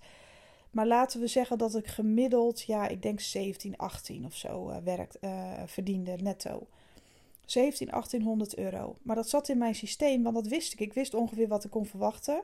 Maar 0.71 0.87
laten 0.87 1.19
we 1.19 1.27
zeggen 1.27 1.57
dat 1.57 1.75
ik 1.75 1.87
gemiddeld, 1.87 2.61
ja, 2.61 2.87
ik 2.87 3.01
denk 3.01 3.19
17, 3.19 3.77
18 3.77 4.25
of 4.25 4.35
zo 4.35 4.69
uh, 4.69 4.77
werkt, 4.77 5.17
uh, 5.21 5.61
verdiende 5.65 6.15
netto. 6.21 6.67
17, 7.45 7.87
1800 7.87 8.57
euro. 8.57 8.95
Maar 9.01 9.15
dat 9.15 9.29
zat 9.29 9.49
in 9.49 9.57
mijn 9.57 9.75
systeem, 9.75 10.23
want 10.23 10.35
dat 10.35 10.47
wist 10.47 10.73
ik. 10.73 10.79
Ik 10.79 10.93
wist 10.93 11.13
ongeveer 11.13 11.47
wat 11.47 11.63
ik 11.63 11.71
kon 11.71 11.85
verwachten. 11.85 12.41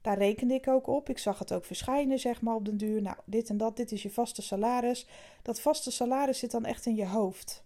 Daar 0.00 0.18
rekende 0.18 0.54
ik 0.54 0.68
ook 0.68 0.86
op. 0.86 1.08
Ik 1.08 1.18
zag 1.18 1.38
het 1.38 1.52
ook 1.52 1.64
verschijnen, 1.64 2.18
zeg 2.18 2.40
maar, 2.40 2.54
op 2.54 2.64
den 2.64 2.76
duur. 2.76 3.02
Nou, 3.02 3.16
dit 3.24 3.48
en 3.48 3.56
dat, 3.56 3.76
dit 3.76 3.92
is 3.92 4.02
je 4.02 4.10
vaste 4.10 4.42
salaris. 4.42 5.06
Dat 5.42 5.60
vaste 5.60 5.90
salaris 5.90 6.38
zit 6.38 6.50
dan 6.50 6.64
echt 6.64 6.86
in 6.86 6.94
je 6.94 7.06
hoofd. 7.06 7.64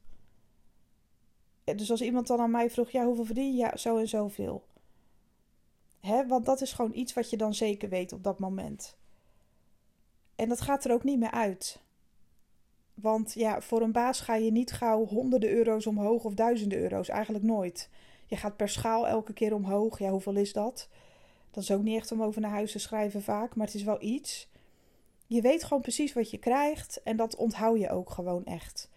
Dus 1.64 1.90
als 1.90 2.02
iemand 2.02 2.26
dan 2.26 2.40
aan 2.40 2.50
mij 2.50 2.70
vroeg, 2.70 2.90
ja, 2.90 3.04
hoeveel 3.04 3.24
verdien 3.24 3.52
je? 3.52 3.58
Ja, 3.58 3.76
zo 3.76 3.96
en 3.96 4.08
zoveel. 4.08 4.64
Hè, 6.00 6.26
want 6.26 6.44
dat 6.44 6.60
is 6.60 6.72
gewoon 6.72 6.94
iets 6.94 7.12
wat 7.12 7.30
je 7.30 7.36
dan 7.36 7.54
zeker 7.54 7.88
weet 7.88 8.12
op 8.12 8.24
dat 8.24 8.38
moment. 8.38 8.96
En 10.36 10.48
dat 10.48 10.60
gaat 10.60 10.84
er 10.84 10.92
ook 10.92 11.04
niet 11.04 11.18
meer 11.18 11.30
uit. 11.30 11.80
Want 12.94 13.32
ja, 13.34 13.60
voor 13.60 13.82
een 13.82 13.92
baas 13.92 14.20
ga 14.20 14.34
je 14.34 14.52
niet 14.52 14.72
gauw 14.72 15.06
honderden 15.06 15.50
euro's 15.50 15.86
omhoog 15.86 16.24
of 16.24 16.34
duizenden 16.34 16.78
euro's. 16.78 17.08
Eigenlijk 17.08 17.44
nooit. 17.44 17.88
Je 18.26 18.36
gaat 18.36 18.56
per 18.56 18.68
schaal 18.68 19.08
elke 19.08 19.32
keer 19.32 19.54
omhoog. 19.54 19.98
Ja, 19.98 20.10
hoeveel 20.10 20.36
is 20.36 20.52
dat? 20.52 20.88
Dat 21.50 21.62
is 21.62 21.70
ook 21.70 21.82
niet 21.82 21.96
echt 21.96 22.12
om 22.12 22.22
over 22.22 22.40
naar 22.40 22.50
huis 22.50 22.72
te 22.72 22.78
schrijven 22.78 23.22
vaak, 23.22 23.54
maar 23.54 23.66
het 23.66 23.74
is 23.74 23.82
wel 23.82 24.02
iets. 24.02 24.48
Je 25.26 25.40
weet 25.40 25.64
gewoon 25.64 25.82
precies 25.82 26.12
wat 26.12 26.30
je 26.30 26.38
krijgt 26.38 27.02
en 27.02 27.16
dat 27.16 27.36
onthoud 27.36 27.78
je 27.78 27.90
ook 27.90 28.10
gewoon 28.10 28.44
echt. 28.44 28.90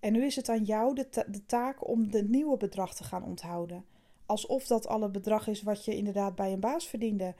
En 0.00 0.12
nu 0.12 0.24
is 0.24 0.36
het 0.36 0.48
aan 0.48 0.64
jou 0.64 0.94
de, 0.94 1.08
de 1.28 1.46
taak 1.46 1.88
om 1.88 2.08
het 2.10 2.28
nieuwe 2.28 2.56
bedrag 2.56 2.94
te 2.94 3.04
gaan 3.04 3.24
onthouden. 3.24 3.84
Alsof 4.26 4.66
dat 4.66 4.86
al 4.86 5.02
het 5.02 5.12
bedrag 5.12 5.46
is 5.46 5.62
wat 5.62 5.84
je 5.84 5.96
inderdaad 5.96 6.34
bij 6.34 6.52
een 6.52 6.60
baas 6.60 6.86
verdiende. 6.86 7.34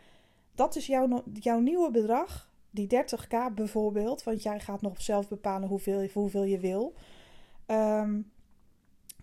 Dat 0.55 0.77
is 0.77 0.87
jouw, 0.87 1.23
jouw 1.33 1.59
nieuwe 1.59 1.91
bedrag 1.91 2.52
die 2.73 2.87
30k 2.87 3.55
bijvoorbeeld, 3.55 4.23
want 4.23 4.43
jij 4.43 4.61
gaat 4.61 4.83
nog 4.83 5.03
zelf 5.03 5.29
bepalen 5.29 5.69
hoeveel, 5.69 6.09
hoeveel 6.13 6.45
je 6.45 6.59
wil. 6.59 6.95
Ehm, 7.67 8.21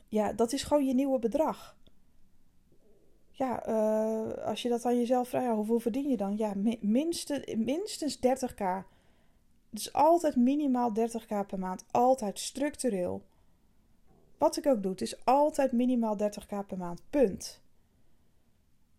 ja, 0.07 0.33
dat 0.33 0.53
is 0.53 0.63
gewoon 0.63 0.85
je 0.85 0.93
nieuwe 0.93 1.19
bedrag. 1.19 1.77
Ja, 3.31 3.67
uh, 3.67 4.45
als 4.45 4.61
je 4.61 4.69
dat 4.69 4.85
aan 4.85 4.97
jezelf 4.97 5.29
vraagt, 5.29 5.55
hoeveel 5.55 5.79
verdien 5.79 6.09
je 6.09 6.17
dan? 6.17 6.37
Ja, 6.37 6.53
minstens, 6.79 7.55
minstens 7.55 8.17
30k. 8.17 8.85
Dus 9.69 9.93
altijd 9.93 10.35
minimaal 10.35 10.91
30k 10.93 11.47
per 11.47 11.59
maand. 11.59 11.85
Altijd 11.91 12.39
structureel. 12.39 13.23
Wat 14.37 14.57
ik 14.57 14.65
ook 14.65 14.83
doe, 14.83 14.95
is 14.95 15.25
altijd 15.25 15.71
minimaal 15.71 16.17
30k 16.17 16.67
per 16.67 16.77
maand. 16.77 17.01
Punt. 17.09 17.61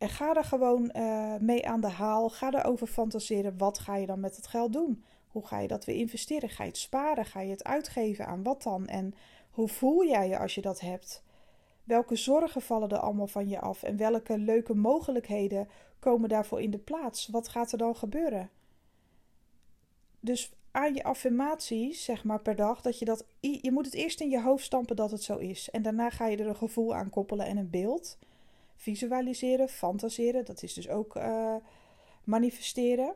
En 0.00 0.08
ga 0.08 0.34
er 0.34 0.44
gewoon 0.44 0.90
uh, 0.96 1.34
mee 1.36 1.68
aan 1.68 1.80
de 1.80 1.88
haal. 1.88 2.28
Ga 2.28 2.52
erover 2.52 2.86
fantaseren. 2.86 3.58
Wat 3.58 3.78
ga 3.78 3.96
je 3.96 4.06
dan 4.06 4.20
met 4.20 4.36
het 4.36 4.46
geld 4.46 4.72
doen? 4.72 5.04
Hoe 5.28 5.46
ga 5.46 5.58
je 5.58 5.68
dat 5.68 5.84
weer 5.84 5.96
investeren? 5.96 6.48
Ga 6.48 6.62
je 6.62 6.68
het 6.68 6.78
sparen? 6.78 7.24
Ga 7.24 7.40
je 7.40 7.50
het 7.50 7.64
uitgeven 7.64 8.26
aan 8.26 8.42
wat 8.42 8.62
dan? 8.62 8.86
En 8.86 9.14
hoe 9.50 9.68
voel 9.68 10.06
jij 10.06 10.28
je 10.28 10.38
als 10.38 10.54
je 10.54 10.60
dat 10.60 10.80
hebt? 10.80 11.22
Welke 11.84 12.16
zorgen 12.16 12.62
vallen 12.62 12.88
er 12.88 12.98
allemaal 12.98 13.26
van 13.26 13.48
je 13.48 13.60
af? 13.60 13.82
En 13.82 13.96
welke 13.96 14.38
leuke 14.38 14.74
mogelijkheden 14.74 15.68
komen 15.98 16.28
daarvoor 16.28 16.60
in 16.60 16.70
de 16.70 16.78
plaats? 16.78 17.28
Wat 17.28 17.48
gaat 17.48 17.72
er 17.72 17.78
dan 17.78 17.96
gebeuren? 17.96 18.50
Dus 20.20 20.52
aan 20.70 20.94
je 20.94 21.04
affirmaties, 21.04 22.04
zeg 22.04 22.24
maar 22.24 22.42
per 22.42 22.56
dag, 22.56 22.80
dat 22.80 22.98
je 22.98 23.04
dat. 23.04 23.24
Je 23.40 23.72
moet 23.72 23.84
het 23.84 23.94
eerst 23.94 24.20
in 24.20 24.30
je 24.30 24.42
hoofd 24.42 24.64
stampen 24.64 24.96
dat 24.96 25.10
het 25.10 25.22
zo 25.22 25.36
is. 25.36 25.70
En 25.70 25.82
daarna 25.82 26.10
ga 26.10 26.26
je 26.26 26.36
er 26.36 26.48
een 26.48 26.56
gevoel 26.56 26.94
aan 26.94 27.10
koppelen 27.10 27.46
en 27.46 27.56
een 27.56 27.70
beeld 27.70 28.18
visualiseren, 28.80 29.68
fantaseren. 29.68 30.44
Dat 30.44 30.62
is 30.62 30.74
dus 30.74 30.88
ook 30.88 31.16
uh, 31.16 31.54
manifesteren. 32.24 33.14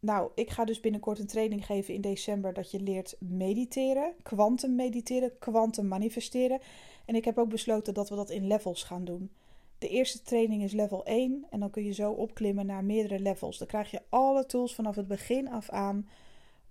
Nou, 0.00 0.30
ik 0.34 0.50
ga 0.50 0.64
dus 0.64 0.80
binnenkort 0.80 1.18
een 1.18 1.26
training 1.26 1.66
geven 1.66 1.94
in 1.94 2.00
december 2.00 2.52
dat 2.52 2.70
je 2.70 2.80
leert 2.80 3.16
mediteren, 3.20 4.14
kwantum 4.22 4.74
mediteren, 4.74 5.38
kwantum 5.38 5.88
manifesteren. 5.88 6.60
En 7.04 7.14
ik 7.14 7.24
heb 7.24 7.38
ook 7.38 7.48
besloten 7.48 7.94
dat 7.94 8.08
we 8.08 8.16
dat 8.16 8.30
in 8.30 8.46
levels 8.46 8.82
gaan 8.82 9.04
doen. 9.04 9.30
De 9.78 9.88
eerste 9.88 10.22
training 10.22 10.62
is 10.62 10.72
level 10.72 11.04
1 11.04 11.46
en 11.50 11.60
dan 11.60 11.70
kun 11.70 11.84
je 11.84 11.92
zo 11.92 12.10
opklimmen 12.10 12.66
naar 12.66 12.84
meerdere 12.84 13.20
levels. 13.20 13.58
Dan 13.58 13.66
krijg 13.66 13.90
je 13.90 14.02
alle 14.08 14.46
tools 14.46 14.74
vanaf 14.74 14.96
het 14.96 15.08
begin 15.08 15.48
af 15.48 15.70
aan 15.70 16.08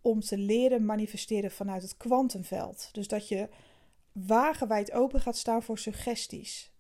om 0.02 0.20
te 0.20 0.38
leren 0.38 0.86
manifesteren 0.86 1.52
vanuit 1.52 1.82
het 1.82 1.98
kwantumveld. 1.98 2.90
Dus 2.92 3.08
dat 3.08 3.28
je 3.28 3.50
wagenwijd 4.12 4.92
open 4.92 5.22
gaat 5.22 5.38
staan 5.38 5.64
voor 5.64 5.78
suggesties. 5.78 6.71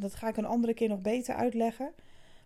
Dat 0.00 0.14
ga 0.14 0.28
ik 0.28 0.36
een 0.36 0.44
andere 0.44 0.74
keer 0.74 0.88
nog 0.88 1.00
beter 1.00 1.34
uitleggen. 1.34 1.92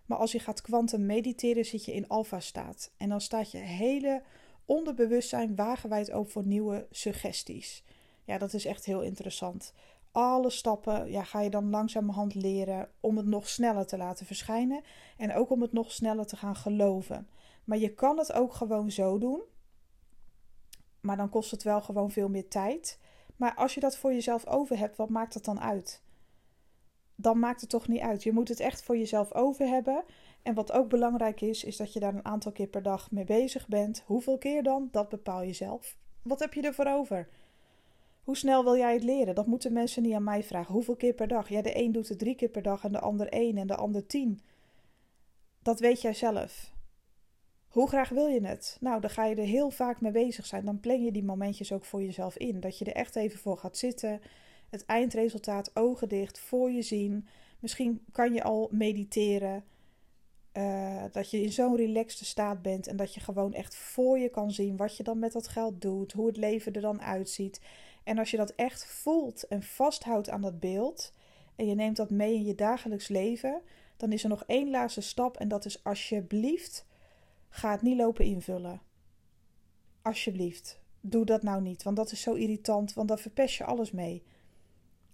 Maar 0.05 0.17
als 0.17 0.31
je 0.31 0.39
gaat 0.39 0.61
kwantum 0.61 1.05
mediteren, 1.05 1.65
zit 1.65 1.85
je 1.85 1.93
in 1.93 2.07
alfa-staat. 2.07 2.91
En 2.97 3.09
dan 3.09 3.21
staat 3.21 3.51
je 3.51 3.57
hele 3.57 4.23
onderbewustzijn 4.65 5.55
wagenwijd 5.55 6.11
open 6.11 6.31
voor 6.31 6.45
nieuwe 6.45 6.87
suggesties. 6.91 7.83
Ja, 8.23 8.37
dat 8.37 8.53
is 8.53 8.65
echt 8.65 8.85
heel 8.85 9.01
interessant. 9.01 9.73
Alle 10.11 10.49
stappen 10.49 11.11
ja, 11.11 11.23
ga 11.23 11.41
je 11.41 11.49
dan 11.49 11.69
langzamerhand 11.69 12.35
leren 12.35 12.89
om 12.99 13.17
het 13.17 13.25
nog 13.25 13.49
sneller 13.49 13.85
te 13.85 13.97
laten 13.97 14.25
verschijnen. 14.25 14.81
En 15.17 15.33
ook 15.33 15.49
om 15.49 15.61
het 15.61 15.73
nog 15.73 15.91
sneller 15.91 16.25
te 16.25 16.35
gaan 16.35 16.55
geloven. 16.55 17.27
Maar 17.63 17.77
je 17.77 17.93
kan 17.93 18.17
het 18.17 18.33
ook 18.33 18.53
gewoon 18.53 18.91
zo 18.91 19.17
doen. 19.17 19.41
Maar 21.01 21.17
dan 21.17 21.29
kost 21.29 21.51
het 21.51 21.63
wel 21.63 21.81
gewoon 21.81 22.11
veel 22.11 22.29
meer 22.29 22.47
tijd. 22.47 22.99
Maar 23.35 23.55
als 23.55 23.73
je 23.73 23.79
dat 23.79 23.97
voor 23.97 24.13
jezelf 24.13 24.47
over 24.47 24.77
hebt, 24.77 24.97
wat 24.97 25.09
maakt 25.09 25.33
dat 25.33 25.45
dan 25.45 25.59
uit? 25.59 26.01
Dan 27.23 27.39
maakt 27.39 27.61
het 27.61 27.69
toch 27.69 27.87
niet 27.87 28.01
uit. 28.01 28.23
Je 28.23 28.31
moet 28.31 28.47
het 28.47 28.59
echt 28.59 28.83
voor 28.83 28.97
jezelf 28.97 29.33
over 29.33 29.67
hebben. 29.67 30.03
En 30.41 30.53
wat 30.53 30.71
ook 30.71 30.89
belangrijk 30.89 31.41
is, 31.41 31.63
is 31.63 31.77
dat 31.77 31.93
je 31.93 31.99
daar 31.99 32.13
een 32.13 32.25
aantal 32.25 32.51
keer 32.51 32.67
per 32.67 32.83
dag 32.83 33.11
mee 33.11 33.23
bezig 33.23 33.67
bent. 33.67 34.03
Hoeveel 34.05 34.37
keer 34.37 34.63
dan? 34.63 34.89
Dat 34.91 35.09
bepaal 35.09 35.41
je 35.41 35.53
zelf. 35.53 35.97
Wat 36.21 36.39
heb 36.39 36.53
je 36.53 36.61
ervoor 36.61 36.85
over? 36.85 37.29
Hoe 38.23 38.37
snel 38.37 38.63
wil 38.63 38.77
jij 38.77 38.93
het 38.93 39.03
leren? 39.03 39.35
Dat 39.35 39.47
moeten 39.47 39.73
mensen 39.73 40.03
niet 40.03 40.13
aan 40.13 40.23
mij 40.23 40.43
vragen. 40.43 40.73
Hoeveel 40.73 40.95
keer 40.95 41.13
per 41.13 41.27
dag? 41.27 41.49
Ja, 41.49 41.61
de 41.61 41.77
een 41.77 41.91
doet 41.91 42.09
het 42.09 42.19
drie 42.19 42.35
keer 42.35 42.49
per 42.49 42.61
dag 42.61 42.83
en 42.83 42.91
de 42.91 42.99
ander 42.99 43.27
één 43.27 43.57
en 43.57 43.67
de 43.67 43.75
ander 43.75 44.05
tien. 44.05 44.41
Dat 45.61 45.79
weet 45.79 46.01
jij 46.01 46.13
zelf. 46.13 46.71
Hoe 47.67 47.87
graag 47.87 48.09
wil 48.09 48.27
je 48.27 48.45
het? 48.45 48.77
Nou, 48.79 49.01
dan 49.01 49.09
ga 49.09 49.25
je 49.25 49.35
er 49.35 49.45
heel 49.45 49.69
vaak 49.69 50.01
mee 50.01 50.11
bezig 50.11 50.45
zijn. 50.45 50.65
Dan 50.65 50.79
plan 50.79 51.03
je 51.03 51.11
die 51.11 51.23
momentjes 51.23 51.71
ook 51.71 51.85
voor 51.85 52.03
jezelf 52.03 52.37
in. 52.37 52.59
Dat 52.59 52.77
je 52.77 52.85
er 52.85 52.95
echt 52.95 53.15
even 53.15 53.39
voor 53.39 53.57
gaat 53.57 53.77
zitten 53.77 54.21
het 54.73 54.85
eindresultaat 54.85 55.75
ogen 55.75 56.09
dicht 56.09 56.39
voor 56.39 56.71
je 56.71 56.81
zien. 56.81 57.27
Misschien 57.59 58.05
kan 58.11 58.33
je 58.33 58.43
al 58.43 58.69
mediteren. 58.71 59.63
Uh, 60.53 61.03
dat 61.11 61.31
je 61.31 61.41
in 61.41 61.51
zo'n 61.51 61.75
relaxte 61.75 62.25
staat 62.25 62.61
bent 62.61 62.87
en 62.87 62.95
dat 62.95 63.13
je 63.13 63.19
gewoon 63.19 63.53
echt 63.53 63.75
voor 63.75 64.19
je 64.19 64.29
kan 64.29 64.51
zien 64.51 64.77
wat 64.77 64.97
je 64.97 65.03
dan 65.03 65.19
met 65.19 65.31
dat 65.31 65.47
geld 65.47 65.81
doet, 65.81 66.11
hoe 66.11 66.27
het 66.27 66.37
leven 66.37 66.73
er 66.73 66.81
dan 66.81 67.01
uitziet. 67.01 67.61
En 68.03 68.17
als 68.17 68.31
je 68.31 68.37
dat 68.37 68.53
echt 68.55 68.85
voelt 68.85 69.47
en 69.47 69.63
vasthoudt 69.63 70.29
aan 70.29 70.41
dat 70.41 70.59
beeld 70.59 71.13
en 71.55 71.67
je 71.67 71.75
neemt 71.75 71.95
dat 71.95 72.09
mee 72.09 72.33
in 72.33 72.45
je 72.45 72.55
dagelijks 72.55 73.07
leven, 73.07 73.61
dan 73.97 74.11
is 74.11 74.23
er 74.23 74.29
nog 74.29 74.43
één 74.47 74.69
laatste 74.69 75.01
stap 75.01 75.37
en 75.37 75.47
dat 75.47 75.65
is 75.65 75.83
alsjeblieft, 75.83 76.85
ga 77.49 77.71
het 77.71 77.81
niet 77.81 77.97
lopen 77.97 78.25
invullen. 78.25 78.81
Alsjeblieft, 80.01 80.79
doe 81.01 81.25
dat 81.25 81.43
nou 81.43 81.61
niet, 81.61 81.83
want 81.83 81.95
dat 81.95 82.11
is 82.11 82.21
zo 82.21 82.33
irritant, 82.33 82.93
want 82.93 83.07
dan 83.07 83.17
verpest 83.17 83.55
je 83.55 83.63
alles 83.63 83.91
mee. 83.91 84.23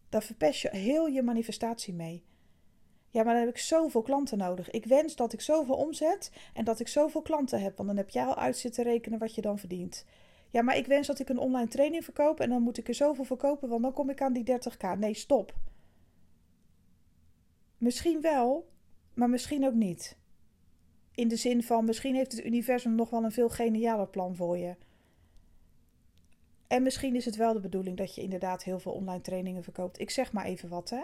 Daar 0.10 0.24
verpest 0.24 0.62
je 0.62 0.70
heel 0.70 1.08
je 1.08 1.22
manifestatie 1.22 1.94
mee. 1.94 2.24
Ja, 3.10 3.24
maar 3.24 3.34
dan 3.34 3.44
heb 3.46 3.56
ik 3.56 3.62
zoveel 3.62 4.02
klanten 4.02 4.38
nodig. 4.38 4.70
Ik 4.70 4.86
wens 4.86 5.16
dat 5.16 5.34
ik 5.34 5.42
zoveel 5.42 5.76
omzet 5.76 6.32
en 6.54 6.64
dat 6.64 6.80
ik 6.80 6.88
zoveel 6.88 7.22
klanten 7.22 7.62
heb. 7.62 7.78
Want 7.78 7.90
dan 7.90 7.98
heb 7.98 8.10
jij 8.10 8.26
al 8.26 8.36
uit 8.36 8.58
zitten 8.58 8.84
rekenen 8.84 9.20
wat 9.20 9.36
je 9.36 9.42
dan 9.42 9.60
verdient. 9.60 10.06
Ja, 10.50 10.62
maar 10.62 10.78
ik 10.78 10.86
wens 10.86 11.08
dat 11.08 11.20
ik 11.20 11.30
een 11.30 11.38
online 11.38 11.68
training 11.68 12.04
verkoop 12.04 12.40
en 12.40 12.50
dan 12.50 12.62
moet 12.62 12.78
ik 12.78 12.88
er 12.88 12.94
zoveel 12.94 13.24
verkopen, 13.24 13.70
want 13.70 13.82
dan 13.82 13.94
kom 13.94 14.10
ik 14.10 14.22
aan 14.22 14.34
die 14.34 14.44
30k. 14.44 14.98
Nee, 14.98 15.14
stop. 15.14 15.54
Misschien 17.78 18.22
wel, 18.22 18.70
maar 19.14 19.30
misschien 19.30 19.66
ook 19.66 19.74
niet. 19.74 20.18
In 21.12 21.28
de 21.28 21.36
zin 21.36 21.64
van, 21.64 21.86
misschien 21.86 22.16
heeft 22.16 22.32
het 22.32 22.46
universum 22.46 22.96
nog 22.96 23.10
wel 23.10 23.24
een 23.24 23.32
veel 23.32 23.50
genialer 23.50 24.08
plan 24.08 24.36
voor 24.36 24.58
je. 24.58 24.76
En 26.70 26.84
misschien 26.84 27.16
is 27.16 27.26
het 27.26 27.36
wel 27.36 27.54
de 27.54 27.60
bedoeling 27.60 27.98
dat 27.98 28.16
je 28.16 28.22
inderdaad 28.22 28.64
heel 28.64 28.80
veel 28.80 28.92
online 28.92 29.22
trainingen 29.22 29.64
verkoopt. 29.64 30.00
Ik 30.00 30.10
zeg 30.10 30.32
maar 30.32 30.46
even 30.46 30.70
wat, 30.70 30.90
hè. 30.90 31.04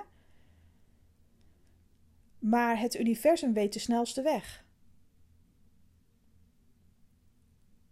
Maar 2.40 2.80
het 2.80 3.00
universum 3.00 3.54
weet 3.54 3.74
de 3.74 3.80
snelste 3.80 4.22
weg. 4.22 4.66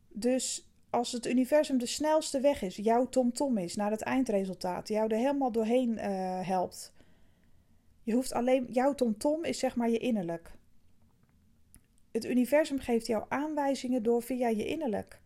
Dus 0.07 0.67
als 0.89 1.11
het 1.11 1.25
universum 1.25 1.77
de 1.77 1.85
snelste 1.85 2.39
weg 2.39 2.61
is, 2.61 2.75
jouw 2.75 3.09
tom-tom 3.09 3.57
is 3.57 3.75
naar 3.75 3.91
het 3.91 4.01
eindresultaat, 4.01 4.87
jou 4.87 5.11
er 5.11 5.17
helemaal 5.17 5.51
doorheen 5.51 5.91
uh, 5.91 6.47
helpt. 6.47 6.93
Je 8.03 8.13
hoeft 8.13 8.33
alleen, 8.33 8.65
jouw 8.69 8.93
tom-tom 8.95 9.43
is 9.43 9.59
zeg 9.59 9.75
maar 9.75 9.89
je 9.89 9.97
innerlijk. 9.97 10.51
Het 12.11 12.25
universum 12.25 12.79
geeft 12.79 13.07
jou 13.07 13.25
aanwijzingen 13.29 14.03
door 14.03 14.23
via 14.23 14.47
je 14.47 14.65
innerlijk. 14.65 15.21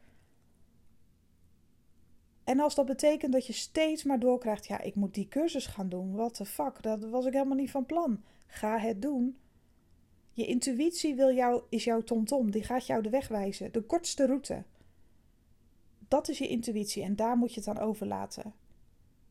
En 2.47 2.59
als 2.59 2.75
dat 2.75 2.85
betekent 2.85 3.31
dat 3.33 3.45
je 3.45 3.53
steeds 3.53 4.03
maar 4.03 4.19
doorkrijgt, 4.19 4.67
ja, 4.67 4.81
ik 4.81 4.95
moet 4.95 5.13
die 5.13 5.27
cursus 5.27 5.65
gaan 5.65 5.89
doen. 5.89 6.15
What 6.15 6.33
the 6.33 6.45
fuck, 6.45 6.81
dat 6.81 7.03
was 7.03 7.25
ik 7.25 7.33
helemaal 7.33 7.57
niet 7.57 7.71
van 7.71 7.85
plan. 7.85 8.23
Ga 8.45 8.77
het 8.77 9.01
doen. 9.01 9.37
Je 10.31 10.45
intuïtie 10.45 11.15
wil 11.15 11.33
jou, 11.33 11.61
is 11.69 11.83
jouw 11.83 12.01
tomtom, 12.01 12.51
die 12.51 12.63
gaat 12.63 12.85
jou 12.85 13.01
de 13.01 13.09
weg 13.09 13.27
wijzen, 13.27 13.71
de 13.71 13.81
kortste 13.81 14.25
route. 14.25 14.63
Dat 16.07 16.29
is 16.29 16.37
je 16.37 16.47
intuïtie 16.47 17.03
en 17.03 17.15
daar 17.15 17.37
moet 17.37 17.53
je 17.53 17.59
het 17.59 17.69
aan 17.69 17.79
overlaten. 17.79 18.53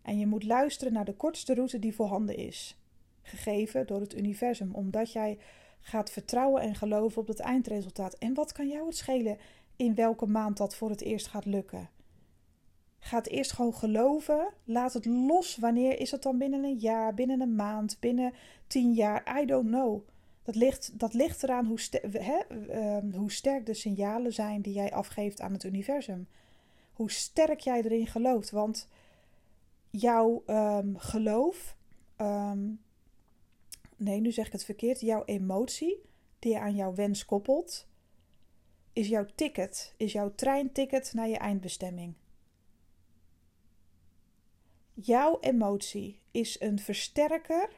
En 0.02 0.18
je 0.18 0.26
moet 0.26 0.44
luisteren 0.44 0.92
naar 0.92 1.04
de 1.04 1.16
kortste 1.16 1.54
route 1.54 1.78
die 1.78 1.94
voorhanden 1.94 2.36
is, 2.36 2.76
gegeven 3.22 3.86
door 3.86 4.00
het 4.00 4.14
universum, 4.14 4.74
omdat 4.74 5.12
jij 5.12 5.38
gaat 5.80 6.10
vertrouwen 6.10 6.62
en 6.62 6.74
geloven 6.74 7.20
op 7.20 7.28
het 7.28 7.40
eindresultaat. 7.40 8.14
En 8.14 8.34
wat 8.34 8.52
kan 8.52 8.68
jou 8.68 8.86
het 8.86 8.96
schelen 8.96 9.38
in 9.76 9.94
welke 9.94 10.26
maand 10.26 10.56
dat 10.56 10.76
voor 10.76 10.90
het 10.90 11.02
eerst 11.02 11.26
gaat 11.26 11.44
lukken? 11.44 11.95
Ga 13.06 13.16
het 13.16 13.28
eerst 13.28 13.52
gewoon 13.52 13.74
geloven. 13.74 14.52
Laat 14.64 14.92
het 14.92 15.04
los. 15.04 15.56
Wanneer 15.56 16.00
is 16.00 16.10
het 16.10 16.22
dan 16.22 16.38
binnen 16.38 16.64
een 16.64 16.78
jaar, 16.78 17.14
binnen 17.14 17.40
een 17.40 17.54
maand, 17.54 17.96
binnen 18.00 18.32
tien 18.66 18.92
jaar? 18.92 19.40
I 19.40 19.44
don't 19.44 19.66
know. 19.66 20.08
Dat 20.42 20.54
ligt, 20.54 20.98
dat 20.98 21.14
ligt 21.14 21.42
eraan 21.42 21.66
hoe, 21.66 21.78
hè, 22.00 22.38
ehm, 22.68 23.10
hoe 23.10 23.32
sterk 23.32 23.66
de 23.66 23.74
signalen 23.74 24.32
zijn 24.32 24.60
die 24.60 24.72
jij 24.72 24.92
afgeeft 24.92 25.40
aan 25.40 25.52
het 25.52 25.64
universum. 25.64 26.28
Hoe 26.92 27.10
sterk 27.10 27.60
jij 27.60 27.82
erin 27.82 28.06
gelooft. 28.06 28.50
Want 28.50 28.88
jouw 29.90 30.42
um, 30.46 30.98
geloof. 30.98 31.76
Ehm, 32.16 32.68
nee, 33.96 34.20
nu 34.20 34.32
zeg 34.32 34.46
ik 34.46 34.52
het 34.52 34.64
verkeerd. 34.64 35.00
Jouw 35.00 35.24
emotie 35.24 36.02
die 36.38 36.52
je 36.52 36.60
aan 36.60 36.74
jouw 36.74 36.94
wens 36.94 37.24
koppelt. 37.24 37.86
Is 38.92 39.08
jouw 39.08 39.26
ticket, 39.34 39.94
is 39.96 40.12
jouw 40.12 40.34
treinticket 40.34 41.12
naar 41.14 41.28
je 41.28 41.38
eindbestemming. 41.38 42.14
Jouw 45.02 45.38
emotie 45.40 46.20
is 46.30 46.60
een 46.60 46.78
versterker 46.78 47.68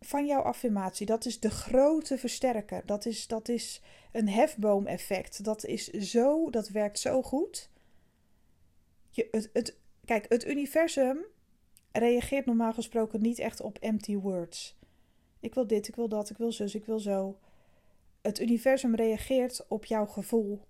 van 0.00 0.26
jouw 0.26 0.40
affirmatie. 0.40 1.06
Dat 1.06 1.24
is 1.24 1.40
de 1.40 1.50
grote 1.50 2.18
versterker. 2.18 2.82
Dat 2.86 3.06
is, 3.06 3.26
dat 3.26 3.48
is 3.48 3.82
een 4.12 4.28
hefboom-effect. 4.28 5.44
Dat 5.44 5.64
is 5.64 5.88
zo, 5.88 6.50
dat 6.50 6.68
werkt 6.68 6.98
zo 6.98 7.22
goed. 7.22 7.70
Je, 9.10 9.48
het, 9.52 9.76
kijk, 10.04 10.26
het 10.28 10.46
universum 10.46 11.24
reageert 11.92 12.46
normaal 12.46 12.72
gesproken 12.72 13.20
niet 13.20 13.38
echt 13.38 13.60
op 13.60 13.78
empty 13.78 14.16
words. 14.16 14.78
Ik 15.40 15.54
wil 15.54 15.66
dit, 15.66 15.88
ik 15.88 15.96
wil 15.96 16.08
dat, 16.08 16.30
ik 16.30 16.36
wil 16.36 16.52
zus, 16.52 16.74
ik 16.74 16.84
wil 16.84 16.98
zo. 16.98 17.38
Het 18.20 18.40
universum 18.40 18.94
reageert 18.94 19.64
op 19.68 19.84
jouw 19.84 20.06
gevoel. 20.06 20.60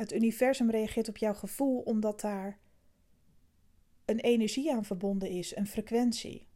Het 0.00 0.12
universum 0.12 0.70
reageert 0.70 1.08
op 1.08 1.16
jouw 1.16 1.34
gevoel 1.34 1.80
omdat 1.80 2.20
daar 2.20 2.58
een 4.04 4.20
energie 4.20 4.72
aan 4.72 4.84
verbonden 4.84 5.28
is, 5.28 5.56
een 5.56 5.66
frequentie. 5.66 6.46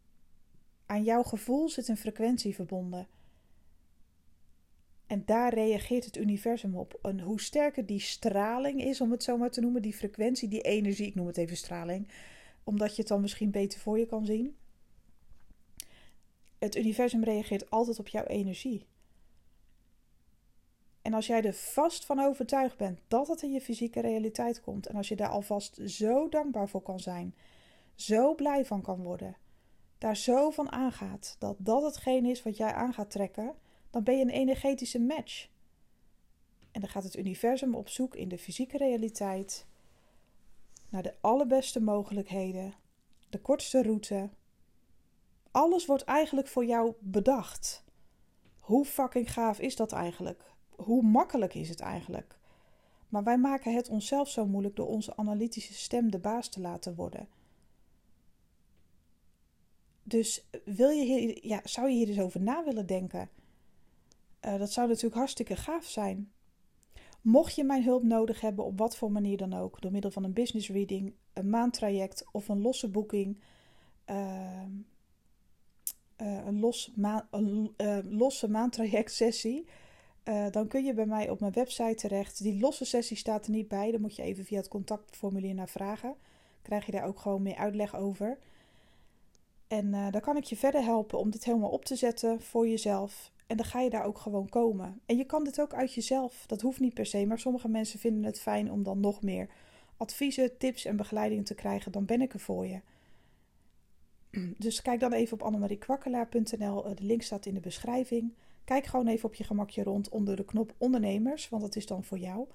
Aan 0.86 1.02
jouw 1.02 1.22
gevoel 1.22 1.68
zit 1.68 1.88
een 1.88 1.96
frequentie 1.96 2.54
verbonden. 2.54 3.08
En 5.06 5.22
daar 5.24 5.54
reageert 5.54 6.04
het 6.04 6.16
universum 6.16 6.76
op. 6.76 6.98
En 7.02 7.20
hoe 7.20 7.40
sterker 7.40 7.86
die 7.86 8.00
straling 8.00 8.82
is, 8.82 9.00
om 9.00 9.10
het 9.10 9.22
zo 9.22 9.36
maar 9.36 9.50
te 9.50 9.60
noemen, 9.60 9.82
die 9.82 9.94
frequentie, 9.94 10.48
die 10.48 10.62
energie, 10.62 11.06
ik 11.06 11.14
noem 11.14 11.26
het 11.26 11.36
even 11.36 11.56
straling, 11.56 12.08
omdat 12.62 12.90
je 12.90 13.00
het 13.00 13.08
dan 13.08 13.20
misschien 13.20 13.50
beter 13.50 13.80
voor 13.80 13.98
je 13.98 14.06
kan 14.06 14.26
zien. 14.26 14.56
Het 16.58 16.76
universum 16.76 17.24
reageert 17.24 17.70
altijd 17.70 17.98
op 17.98 18.08
jouw 18.08 18.24
energie. 18.24 18.86
En 21.04 21.14
als 21.14 21.26
jij 21.26 21.42
er 21.42 21.54
vast 21.54 22.04
van 22.04 22.20
overtuigd 22.20 22.76
bent 22.76 23.00
dat 23.08 23.28
het 23.28 23.42
in 23.42 23.52
je 23.52 23.60
fysieke 23.60 24.00
realiteit 24.00 24.60
komt, 24.60 24.86
en 24.86 24.96
als 24.96 25.08
je 25.08 25.16
daar 25.16 25.28
alvast 25.28 25.80
zo 25.86 26.28
dankbaar 26.28 26.68
voor 26.68 26.82
kan 26.82 27.00
zijn, 27.00 27.34
zo 27.94 28.34
blij 28.34 28.64
van 28.64 28.82
kan 28.82 29.02
worden, 29.02 29.36
daar 29.98 30.16
zo 30.16 30.50
van 30.50 30.72
aangaat 30.72 31.36
dat 31.38 31.56
dat 31.58 31.82
hetgeen 31.82 32.24
is 32.24 32.42
wat 32.42 32.56
jij 32.56 32.72
aan 32.72 32.94
gaat 32.94 33.10
trekken, 33.10 33.54
dan 33.90 34.02
ben 34.02 34.16
je 34.16 34.22
een 34.22 34.30
energetische 34.30 35.00
match. 35.00 35.48
En 36.70 36.80
dan 36.80 36.88
gaat 36.88 37.04
het 37.04 37.16
universum 37.16 37.74
op 37.74 37.88
zoek 37.88 38.14
in 38.14 38.28
de 38.28 38.38
fysieke 38.38 38.76
realiteit 38.76 39.66
naar 40.88 41.02
de 41.02 41.14
allerbeste 41.20 41.80
mogelijkheden, 41.80 42.74
de 43.28 43.40
kortste 43.40 43.82
route. 43.82 44.30
Alles 45.50 45.86
wordt 45.86 46.04
eigenlijk 46.04 46.48
voor 46.48 46.64
jou 46.64 46.94
bedacht. 46.98 47.84
Hoe 48.58 48.84
fucking 48.84 49.32
gaaf 49.32 49.58
is 49.58 49.76
dat 49.76 49.92
eigenlijk? 49.92 50.53
Hoe 50.76 51.02
makkelijk 51.02 51.54
is 51.54 51.68
het 51.68 51.80
eigenlijk? 51.80 52.38
Maar 53.08 53.24
wij 53.24 53.38
maken 53.38 53.74
het 53.74 53.88
onszelf 53.88 54.28
zo 54.28 54.46
moeilijk 54.46 54.76
door 54.76 54.86
onze 54.86 55.16
analytische 55.16 55.74
stem 55.74 56.10
de 56.10 56.18
baas 56.18 56.48
te 56.48 56.60
laten 56.60 56.94
worden. 56.94 57.28
Dus 60.02 60.48
wil 60.64 60.88
je 60.90 61.04
hier, 61.04 61.46
ja, 61.46 61.60
zou 61.64 61.88
je 61.88 61.94
hier 61.94 62.08
eens 62.08 62.20
over 62.20 62.40
na 62.40 62.64
willen 62.64 62.86
denken? 62.86 63.30
Uh, 64.44 64.58
dat 64.58 64.72
zou 64.72 64.88
natuurlijk 64.88 65.14
hartstikke 65.14 65.56
gaaf 65.56 65.84
zijn. 65.84 66.32
Mocht 67.20 67.54
je 67.54 67.64
mijn 67.64 67.84
hulp 67.84 68.02
nodig 68.02 68.40
hebben, 68.40 68.64
op 68.64 68.78
wat 68.78 68.96
voor 68.96 69.12
manier 69.12 69.36
dan 69.36 69.54
ook, 69.54 69.80
door 69.80 69.92
middel 69.92 70.10
van 70.10 70.24
een 70.24 70.32
business 70.32 70.68
reading, 70.68 71.14
een 71.32 71.50
maandtraject 71.50 72.24
of 72.32 72.48
een 72.48 72.60
losse 72.60 72.88
boeking, 72.90 73.38
uh, 74.10 74.62
uh, 76.22 76.46
een, 76.46 76.60
los 76.60 76.92
een 77.30 77.74
losse 78.08 78.50
maandtraject 78.50 79.12
sessie, 79.12 79.66
dan 80.50 80.68
kun 80.68 80.84
je 80.84 80.94
bij 80.94 81.06
mij 81.06 81.30
op 81.30 81.40
mijn 81.40 81.52
website 81.52 81.94
terecht. 81.94 82.42
Die 82.42 82.60
losse 82.60 82.84
sessie 82.84 83.16
staat 83.16 83.44
er 83.44 83.52
niet 83.52 83.68
bij, 83.68 83.90
dan 83.90 84.00
moet 84.00 84.16
je 84.16 84.22
even 84.22 84.44
via 84.44 84.56
het 84.56 84.68
contactformulier 84.68 85.54
naar 85.54 85.68
vragen. 85.68 86.14
Krijg 86.62 86.86
je 86.86 86.92
daar 86.92 87.04
ook 87.04 87.18
gewoon 87.18 87.42
meer 87.42 87.56
uitleg 87.56 87.96
over. 87.96 88.38
En 89.68 89.86
uh, 89.86 90.10
dan 90.10 90.20
kan 90.20 90.36
ik 90.36 90.44
je 90.44 90.56
verder 90.56 90.82
helpen 90.82 91.18
om 91.18 91.30
dit 91.30 91.44
helemaal 91.44 91.70
op 91.70 91.84
te 91.84 91.96
zetten 91.96 92.42
voor 92.42 92.68
jezelf. 92.68 93.32
En 93.46 93.56
dan 93.56 93.66
ga 93.66 93.80
je 93.80 93.90
daar 93.90 94.04
ook 94.04 94.18
gewoon 94.18 94.48
komen. 94.48 95.00
En 95.06 95.16
je 95.16 95.24
kan 95.24 95.44
dit 95.44 95.60
ook 95.60 95.74
uit 95.74 95.94
jezelf. 95.94 96.44
Dat 96.46 96.60
hoeft 96.60 96.80
niet 96.80 96.94
per 96.94 97.06
se, 97.06 97.26
maar 97.26 97.38
sommige 97.38 97.68
mensen 97.68 97.98
vinden 97.98 98.24
het 98.24 98.40
fijn 98.40 98.70
om 98.70 98.82
dan 98.82 99.00
nog 99.00 99.22
meer 99.22 99.48
adviezen, 99.96 100.56
tips 100.58 100.84
en 100.84 100.96
begeleiding 100.96 101.46
te 101.46 101.54
krijgen. 101.54 101.92
Dan 101.92 102.04
ben 102.04 102.22
ik 102.22 102.32
er 102.32 102.40
voor 102.40 102.66
je. 102.66 102.80
Dus 104.58 104.82
kijk 104.82 105.00
dan 105.00 105.12
even 105.12 105.32
op 105.32 105.42
annemariekwakkelaar.nl. 105.42 106.84
Eh, 106.84 106.96
de 106.96 107.04
link 107.04 107.22
staat 107.22 107.46
in 107.46 107.54
de 107.54 107.60
beschrijving. 107.60 108.32
Kijk 108.64 108.86
gewoon 108.86 109.06
even 109.06 109.28
op 109.28 109.34
je 109.34 109.44
gemakje 109.44 109.82
rond 109.82 110.08
onder 110.08 110.36
de 110.36 110.44
knop 110.44 110.74
ondernemers, 110.78 111.48
want 111.48 111.62
dat 111.62 111.76
is 111.76 111.86
dan 111.86 112.04
voor 112.04 112.18
jou. 112.18 112.46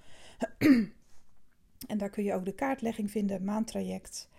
en 1.87 1.97
daar 1.97 2.09
kun 2.09 2.23
je 2.23 2.33
ook 2.33 2.45
de 2.45 2.55
kaartlegging 2.55 3.11
vinden, 3.11 3.43
maandtraject. 3.43 4.29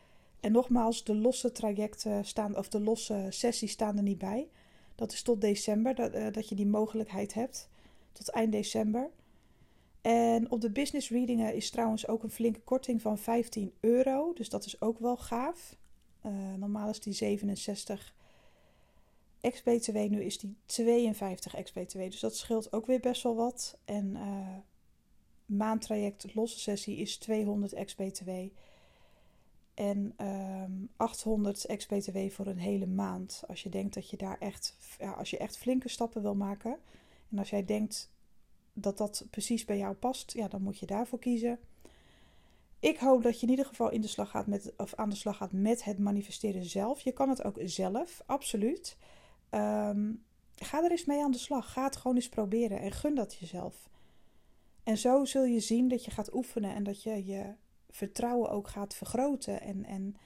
En 0.41 0.53
nogmaals, 0.53 1.05
de 1.05 1.15
losse 1.15 1.53
trajecten 1.53 2.25
staan, 2.25 2.57
of 2.57 2.69
de 2.69 2.81
losse 2.81 3.27
sessies 3.29 3.73
staan 3.73 3.97
er 3.97 4.03
niet 4.03 4.19
bij. 4.19 4.49
Dat 4.95 5.13
is 5.13 5.23
tot 5.23 5.41
december 5.41 5.95
dat, 5.95 6.15
uh, 6.15 6.27
dat 6.33 6.49
je 6.49 6.55
die 6.55 6.67
mogelijkheid 6.67 7.35
hebt. 7.35 7.69
Tot 8.13 8.31
eind 8.31 8.53
december. 8.53 9.11
En 10.01 10.51
op 10.51 10.61
de 10.61 10.71
business 10.71 11.11
readingen 11.11 11.55
is 11.55 11.71
trouwens 11.71 12.09
ook 12.09 12.23
een 12.23 12.31
flinke 12.31 12.61
korting 12.61 13.03
van 13.03 13.19
15 13.19 13.73
euro. 13.81 14.33
Dus 14.33 14.49
dat 14.49 14.65
is 14.65 14.81
ook 14.81 14.99
wel 14.99 15.17
gaaf. 15.17 15.77
Uh, 16.27 16.33
normaal 16.57 16.89
is 16.89 17.01
die 17.01 17.13
67 17.13 18.15
ex-BTW, 19.41 19.97
nu 19.97 20.23
is 20.23 20.39
die 20.39 20.57
52 20.67 21.55
ex-BTW. 21.55 21.99
Dus 21.99 22.21
dat 22.21 22.37
scheelt 22.37 22.73
ook 22.73 22.87
weer 22.87 23.01
best 23.01 23.23
wel 23.23 23.37
wat. 23.37 23.79
En 23.85 24.17
uh, 24.17 24.57
maandtraject 25.47 26.35
losse 26.35 26.59
sessie 26.59 26.97
is 26.97 27.17
200 27.17 27.73
ex-BTW. 27.73 28.31
En 29.75 29.99
um, 29.99 30.13
ehm, 30.17 30.73
800 30.97 31.65
ex-BTW 31.65 32.31
voor 32.31 32.47
een 32.47 32.59
hele 32.59 32.87
maand. 32.87 33.43
Als 33.49 33.63
je 33.63 33.69
denkt 33.69 33.95
dat 33.95 34.11
je 34.11 34.17
daar 34.17 34.39
echt, 34.39 34.77
ja, 34.99 35.13
als 35.13 35.31
je 35.31 35.39
echt 35.39 35.59
flinke 35.59 35.89
stappen 35.89 36.23
wil 36.23 36.35
maken. 36.35 36.79
En 37.31 37.39
als 37.39 37.51
jij 37.51 37.65
denkt 37.65 38.11
dat 38.73 38.99
dat 38.99 39.27
precies 39.31 39.65
bij 39.65 39.79
jou 39.79 39.95
past, 39.95 40.33
ja, 40.33 40.49
dan 40.49 40.63
moet 40.63 40.79
je 40.79 40.87
daarvoor 40.87 41.19
kiezen. 41.19 41.59
Ik 42.81 42.99
hoop 42.99 43.23
dat 43.23 43.41
je 43.41 43.47
in 43.47 43.51
ieder 43.51 43.67
geval 43.67 43.91
in 43.91 44.01
de 44.01 44.09
slag 44.09 44.31
gaat 44.31 44.47
met, 44.47 44.73
of 44.77 44.95
aan 44.95 45.11
de 45.11 45.17
slag 45.17 45.37
gaat 45.37 45.53
met 45.53 45.85
het 45.85 45.99
manifesteren 45.99 46.65
zelf. 46.65 47.01
Je 47.01 47.13
kan 47.13 47.29
het 47.29 47.45
ook 47.45 47.59
zelf, 47.65 48.23
absoluut. 48.27 48.97
Um, 49.51 50.25
ga 50.55 50.85
er 50.85 50.91
eens 50.91 51.05
mee 51.05 51.23
aan 51.23 51.31
de 51.31 51.39
slag. 51.39 51.73
Ga 51.73 51.85
het 51.85 51.97
gewoon 51.97 52.17
eens 52.17 52.29
proberen 52.29 52.81
en 52.81 52.93
gun 52.93 53.15
dat 53.15 53.35
jezelf. 53.35 53.89
En 54.83 54.99
zo 54.99 55.25
zul 55.25 55.45
je 55.45 55.61
zien 55.61 55.89
dat 55.89 56.05
je 56.05 56.11
gaat 56.11 56.35
oefenen 56.35 56.75
en 56.75 56.83
dat 56.83 57.03
je 57.03 57.25
je 57.25 57.55
vertrouwen 57.91 58.51
ook 58.51 58.69
gaat 58.69 58.95
vergroten. 58.95 59.61
En, 59.61 59.85
en 59.85 60.17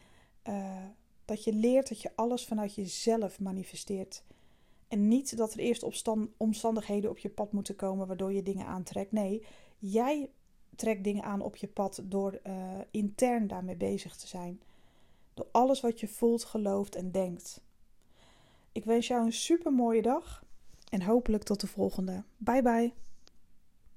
uh, 0.49 0.85
dat 1.25 1.45
je 1.45 1.53
leert 1.53 1.89
dat 1.89 2.03
je 2.03 2.13
alles 2.15 2.45
vanuit 2.45 2.75
jezelf 2.75 3.41
manifesteert. 3.41 4.23
En 4.89 5.09
niet 5.09 5.37
dat 5.37 5.53
er 5.53 5.59
eerst 5.59 6.11
omstandigheden 6.37 7.11
op 7.11 7.19
je 7.19 7.31
pad 7.31 7.53
moeten 7.53 7.77
komen 7.77 8.07
waardoor 8.07 8.33
je 8.33 8.43
dingen 8.43 8.67
aantrekt. 8.67 9.13
Nee, 9.13 9.45
jij 9.79 10.31
trekt 10.77 11.05
dingen 11.05 11.25
aan 11.25 11.41
op 11.41 11.57
je 11.57 11.69
pad 11.69 12.01
door 12.05 12.41
uh, 12.47 12.79
intern 12.91 13.47
daarmee 13.47 13.77
bezig 13.77 14.17
te 14.17 14.27
zijn. 14.27 14.63
Door 15.35 15.47
alles 15.51 15.81
wat 15.81 16.01
je 16.01 16.09
voelt, 16.09 16.45
gelooft 16.45 16.95
en 16.95 17.11
denkt. 17.11 17.61
Ik 18.75 18.85
wens 18.85 19.07
jou 19.07 19.25
een 19.25 19.33
super 19.33 19.73
mooie 19.73 20.03
dag 20.03 20.45
en 20.89 21.03
hopelijk 21.03 21.43
tot 21.43 21.61
de 21.61 21.67
volgende. 21.67 22.25
Bye 22.37 22.63
bye. 22.63 23.04